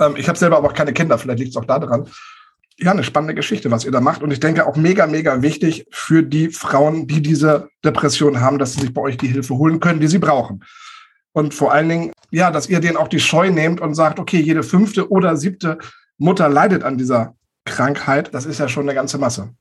Ähm, 0.00 0.16
ich 0.16 0.28
habe 0.28 0.38
selber 0.38 0.56
aber 0.56 0.68
auch 0.68 0.74
keine 0.74 0.92
Kinder, 0.92 1.18
vielleicht 1.18 1.38
liegt 1.38 1.50
es 1.50 1.56
auch 1.56 1.64
daran. 1.64 2.08
Ja, 2.78 2.90
eine 2.90 3.04
spannende 3.04 3.34
Geschichte, 3.34 3.70
was 3.70 3.84
ihr 3.84 3.92
da 3.92 4.00
macht. 4.00 4.22
Und 4.22 4.32
ich 4.32 4.40
denke 4.40 4.66
auch 4.66 4.76
mega, 4.76 5.06
mega 5.06 5.42
wichtig 5.42 5.86
für 5.90 6.22
die 6.22 6.48
Frauen, 6.48 7.06
die 7.06 7.22
diese 7.22 7.68
Depression 7.84 8.40
haben, 8.40 8.58
dass 8.58 8.72
sie 8.72 8.80
sich 8.80 8.92
bei 8.92 9.00
euch 9.00 9.16
die 9.16 9.28
Hilfe 9.28 9.54
holen 9.54 9.78
können, 9.78 10.00
die 10.00 10.08
sie 10.08 10.18
brauchen. 10.18 10.64
Und 11.32 11.54
vor 11.54 11.72
allen 11.72 11.88
Dingen, 11.88 12.12
ja, 12.30 12.50
dass 12.50 12.68
ihr 12.68 12.80
denen 12.80 12.96
auch 12.96 13.08
die 13.08 13.20
Scheu 13.20 13.50
nehmt 13.50 13.80
und 13.80 13.94
sagt, 13.94 14.18
okay, 14.18 14.40
jede 14.40 14.62
fünfte 14.62 15.10
oder 15.10 15.36
siebte 15.36 15.78
Mutter 16.18 16.48
leidet 16.48 16.82
an 16.82 16.98
dieser 16.98 17.36
Krankheit. 17.64 18.34
Das 18.34 18.46
ist 18.46 18.58
ja 18.58 18.68
schon 18.68 18.84
eine 18.84 18.94
ganze 18.94 19.18
Masse. 19.18 19.54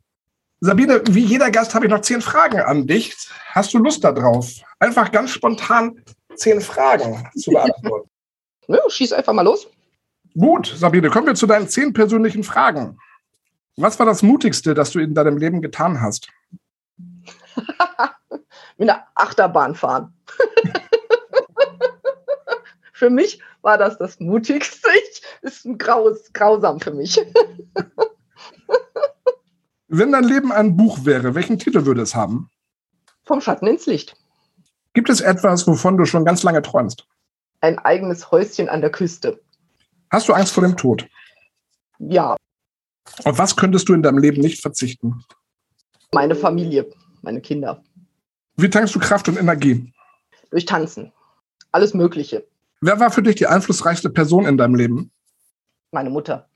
Sabine, 0.60 1.02
wie 1.10 1.24
jeder 1.26 1.52
Gast 1.52 1.76
habe 1.76 1.86
ich 1.86 1.92
noch 1.92 2.02
zehn 2.02 2.22
Fragen 2.22 2.62
an 2.62 2.88
dich. 2.88 3.16
Hast 3.52 3.74
du 3.74 3.80
Lust 3.80 4.04
darauf? 4.04 4.50
Einfach 4.80 5.12
ganz 5.12 5.32
spontan 5.32 6.00
zehn 6.36 6.62
Fragen 6.62 7.28
zu 7.36 7.52
beantworten. 7.52 8.10
Ja, 8.70 8.80
schieß 8.88 9.12
einfach 9.12 9.34
mal 9.34 9.42
los. 9.42 9.68
Gut, 10.36 10.74
Sabine, 10.76 11.10
kommen 11.10 11.28
wir 11.28 11.36
zu 11.36 11.46
deinen 11.46 11.68
zehn 11.68 11.94
persönlichen 11.94 12.44
Fragen. 12.44 12.98
Was 13.78 14.00
war 14.00 14.06
das 14.06 14.24
Mutigste, 14.24 14.74
das 14.74 14.92
du 14.92 15.00
in 15.00 15.14
deinem 15.14 15.38
Leben 15.38 15.62
getan 15.62 16.02
hast? 16.02 16.30
Mit 18.78 18.90
einer 18.90 19.06
Achterbahn 19.16 19.76
fahren. 19.76 20.14
für 22.94 23.10
mich 23.10 23.42
war 23.62 23.78
das 23.78 23.98
das 23.98 24.20
Mutigste. 24.20 24.90
Ist 25.42 25.66
ein 25.66 25.78
graues, 25.78 26.32
grausam 26.34 26.80
für 26.80 26.92
mich. 26.92 27.18
Wenn 29.88 30.12
dein 30.12 30.24
Leben 30.24 30.52
ein 30.52 30.76
Buch 30.76 31.06
wäre, 31.06 31.36
welchen 31.36 31.60
Titel 31.60 31.86
würde 31.86 32.02
es 32.02 32.16
haben? 32.16 32.50
Vom 33.26 33.42
Schatten 33.42 33.68
ins 33.68 33.86
Licht. 33.86 34.16
Gibt 34.94 35.10
es 35.10 35.22
etwas, 35.22 35.68
wovon 35.68 35.98
du 35.98 36.06
schon 36.06 36.26
ganz 36.26 36.42
lange 36.42 36.64
träumst? 36.64 37.06
Ein 37.62 37.78
eigenes 37.78 38.32
Häuschen 38.32 38.70
an 38.70 38.82
der 38.82 38.92
Küste. 38.92 39.40
Hast 40.14 40.30
du 40.30 40.34
Angst 40.34 40.54
vor 40.54 40.62
dem 40.62 40.78
Tod? 40.78 41.08
Ja. 41.98 42.38
Auf 43.26 43.38
was 43.40 43.56
könntest 43.56 43.90
du 43.90 43.96
in 43.96 44.04
deinem 44.04 44.20
Leben 44.20 44.42
nicht 44.42 44.62
verzichten? 44.62 45.26
Meine 46.14 46.36
Familie, 46.36 46.88
meine 47.24 47.42
Kinder. 47.42 47.84
Wie 48.56 48.70
tankst 48.70 48.94
du 48.94 49.00
Kraft 49.00 49.28
und 49.28 49.40
Energie? 49.40 49.92
Durch 50.52 50.66
Tanzen. 50.66 51.12
Alles 51.72 51.96
Mögliche. 51.96 52.46
Wer 52.80 53.00
war 53.00 53.10
für 53.10 53.24
dich 53.24 53.38
die 53.38 53.48
einflussreichste 53.48 54.12
Person 54.12 54.46
in 54.46 54.56
deinem 54.56 54.76
Leben? 54.76 55.12
Meine 55.92 56.12
Mutter. 56.12 56.48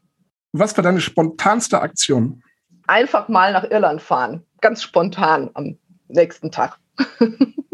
Was 0.53 0.77
war 0.77 0.83
deine 0.83 1.01
spontanste 1.01 1.81
Aktion? 1.81 2.43
einfach 2.85 3.27
mal 3.27 3.51
nach 3.53 3.69
Irland 3.69 4.01
fahren. 4.01 4.45
Ganz 4.61 4.81
spontan 4.83 5.49
am 5.55 5.77
nächsten 6.07 6.51
Tag. 6.51 6.77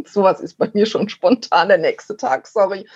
Sowas 0.05 0.39
ist 0.39 0.57
bei 0.57 0.71
mir 0.73 0.85
schon 0.85 1.09
spontan 1.09 1.67
der 1.67 1.77
nächste 1.77 2.17
Tag, 2.17 2.47
sorry. 2.47 2.87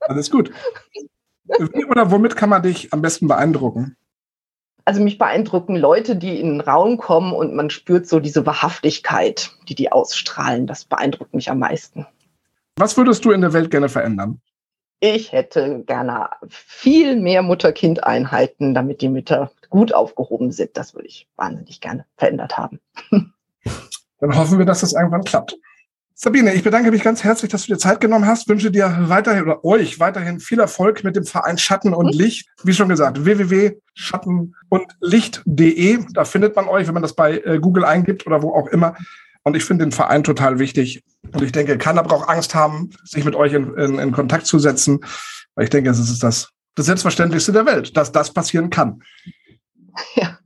Alles 0.00 0.30
gut. 0.30 0.52
Wie 1.58 1.84
oder 1.84 2.10
womit 2.10 2.36
kann 2.36 2.48
man 2.48 2.62
dich 2.62 2.92
am 2.92 3.02
besten 3.02 3.28
beeindrucken? 3.28 3.96
Also 4.84 5.00
mich 5.00 5.18
beeindrucken 5.18 5.76
Leute, 5.76 6.16
die 6.16 6.40
in 6.40 6.48
den 6.48 6.60
Raum 6.60 6.96
kommen 6.96 7.32
und 7.32 7.54
man 7.54 7.70
spürt 7.70 8.08
so 8.08 8.18
diese 8.18 8.46
Wahrhaftigkeit, 8.46 9.52
die 9.68 9.74
die 9.74 9.92
ausstrahlen. 9.92 10.66
Das 10.66 10.84
beeindruckt 10.84 11.34
mich 11.34 11.50
am 11.50 11.60
meisten. 11.60 12.06
Was 12.76 12.96
würdest 12.96 13.24
du 13.24 13.30
in 13.30 13.42
der 13.42 13.52
Welt 13.52 13.70
gerne 13.70 13.88
verändern? 13.88 14.40
Ich 14.98 15.32
hätte 15.32 15.82
gerne 15.84 16.30
viel 16.48 17.16
mehr 17.20 17.42
Mutter-Kind-Einheiten, 17.42 18.74
damit 18.74 19.02
die 19.02 19.08
Mütter 19.08 19.50
gut 19.68 19.92
aufgehoben 19.94 20.52
sind. 20.52 20.76
Das 20.76 20.94
würde 20.94 21.08
ich 21.08 21.28
wahnsinnig 21.36 21.80
gerne 21.80 22.06
verändert 22.16 22.56
haben. 22.56 22.80
Dann 23.10 24.36
hoffen 24.36 24.58
wir, 24.58 24.66
dass 24.66 24.80
das 24.80 24.92
irgendwann 24.92 25.24
klappt. 25.24 25.56
Sabine, 26.24 26.54
ich 26.54 26.62
bedanke 26.62 26.92
mich 26.92 27.02
ganz 27.02 27.24
herzlich, 27.24 27.50
dass 27.50 27.66
du 27.66 27.72
dir 27.72 27.80
Zeit 27.80 28.00
genommen 28.00 28.28
hast. 28.28 28.48
Wünsche 28.48 28.70
dir 28.70 28.96
weiterhin 29.08 29.42
oder 29.42 29.64
euch 29.64 29.98
weiterhin 29.98 30.38
viel 30.38 30.60
Erfolg 30.60 31.02
mit 31.02 31.16
dem 31.16 31.24
Verein 31.24 31.58
Schatten 31.58 31.94
und 31.94 32.14
mhm. 32.14 32.20
Licht. 32.20 32.48
Wie 32.62 32.72
schon 32.72 32.88
gesagt, 32.88 33.24
www.schattenundlicht.de. 33.24 36.04
Da 36.12 36.24
findet 36.24 36.54
man 36.54 36.68
euch, 36.68 36.86
wenn 36.86 36.94
man 36.94 37.02
das 37.02 37.16
bei 37.16 37.38
äh, 37.38 37.58
Google 37.58 37.84
eingibt 37.84 38.24
oder 38.24 38.40
wo 38.40 38.54
auch 38.54 38.68
immer. 38.68 38.94
Und 39.42 39.56
ich 39.56 39.64
finde 39.64 39.84
den 39.84 39.90
Verein 39.90 40.22
total 40.22 40.60
wichtig. 40.60 41.02
Und 41.32 41.42
ich 41.42 41.50
denke, 41.50 41.76
keiner 41.76 42.04
braucht 42.04 42.28
Angst 42.28 42.54
haben, 42.54 42.90
sich 43.02 43.24
mit 43.24 43.34
euch 43.34 43.54
in, 43.54 43.74
in, 43.74 43.98
in 43.98 44.12
Kontakt 44.12 44.46
zu 44.46 44.60
setzen. 44.60 45.00
Weil 45.56 45.64
ich 45.64 45.70
denke, 45.70 45.90
es 45.90 45.98
ist 45.98 46.22
das, 46.22 46.50
das 46.76 46.86
Selbstverständlichste 46.86 47.50
der 47.50 47.66
Welt, 47.66 47.96
dass 47.96 48.12
das 48.12 48.32
passieren 48.32 48.70
kann. 48.70 49.02
Ja. 50.14 50.38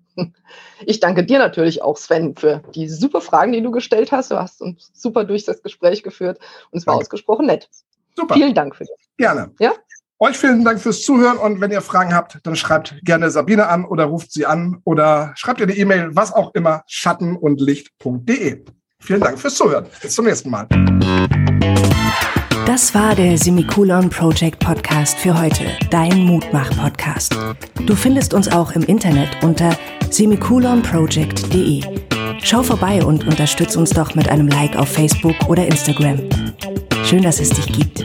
Ich 0.85 1.01
danke 1.01 1.25
dir 1.25 1.39
natürlich 1.39 1.83
auch, 1.83 1.97
Sven, 1.97 2.37
für 2.37 2.63
die 2.75 2.89
super 2.89 3.21
Fragen, 3.21 3.53
die 3.53 3.63
du 3.63 3.71
gestellt 3.71 4.13
hast. 4.13 4.31
Du 4.31 4.37
hast 4.37 4.61
uns 4.61 4.91
super 4.95 5.25
durch 5.25 5.45
das 5.45 5.63
Gespräch 5.63 6.03
geführt 6.03 6.39
und 6.71 6.79
es 6.79 6.87
war 6.87 6.95
danke. 6.95 7.07
ausgesprochen 7.07 7.47
nett. 7.47 7.69
Super. 8.15 8.35
Vielen 8.35 8.55
Dank 8.55 8.77
für 8.77 8.85
das. 8.85 8.97
Gerne. 9.17 9.53
Ja? 9.59 9.73
Euch 10.19 10.39
vielen 10.39 10.65
Dank 10.65 10.81
fürs 10.81 11.03
Zuhören 11.03 11.37
und 11.37 11.61
wenn 11.61 11.71
ihr 11.71 11.83
Fragen 11.83 12.15
habt, 12.15 12.39
dann 12.43 12.57
schreibt 12.57 12.95
gerne 13.03 13.31
Sabine 13.31 13.69
an 13.69 13.85
oder 13.85 14.05
ruft 14.05 14.33
sie 14.33 14.47
an 14.47 14.81
oder 14.85 15.33
schreibt 15.37 15.61
ihr 15.61 15.67
eine 15.67 15.77
E-Mail, 15.77 16.17
was 16.17 16.33
auch 16.33 16.55
immer, 16.55 16.83
schattenundlicht.de. 16.87 18.65
Vielen 18.99 19.21
Dank 19.21 19.39
fürs 19.39 19.57
Zuhören. 19.57 19.87
Bis 20.01 20.15
zum 20.15 20.25
nächsten 20.25 20.49
Mal. 20.49 20.67
Das 22.67 22.93
war 22.97 23.15
der 23.15 23.39
Semikolon 23.39 24.11
Project 24.11 24.59
Podcast 24.59 25.17
für 25.17 25.41
heute, 25.41 25.65
dein 25.91 26.25
Mutmach-Podcast. 26.25 27.33
Du 27.87 27.95
findest 27.95 28.35
uns 28.35 28.49
auch 28.49 28.73
im 28.73 28.83
Internet 28.83 29.29
unter 29.43 29.71
semikolonproject.de. 30.11 31.83
Schau 32.43 32.65
vorbei 32.65 33.05
und 33.05 33.25
unterstütz 33.25 33.77
uns 33.77 33.91
doch 33.91 34.17
mit 34.17 34.29
einem 34.29 34.49
Like 34.49 34.75
auf 34.75 34.89
Facebook 34.89 35.49
oder 35.49 35.65
Instagram. 35.65 36.19
Schön, 37.05 37.23
dass 37.23 37.39
es 37.39 37.51
dich 37.51 37.73
gibt. 37.73 38.05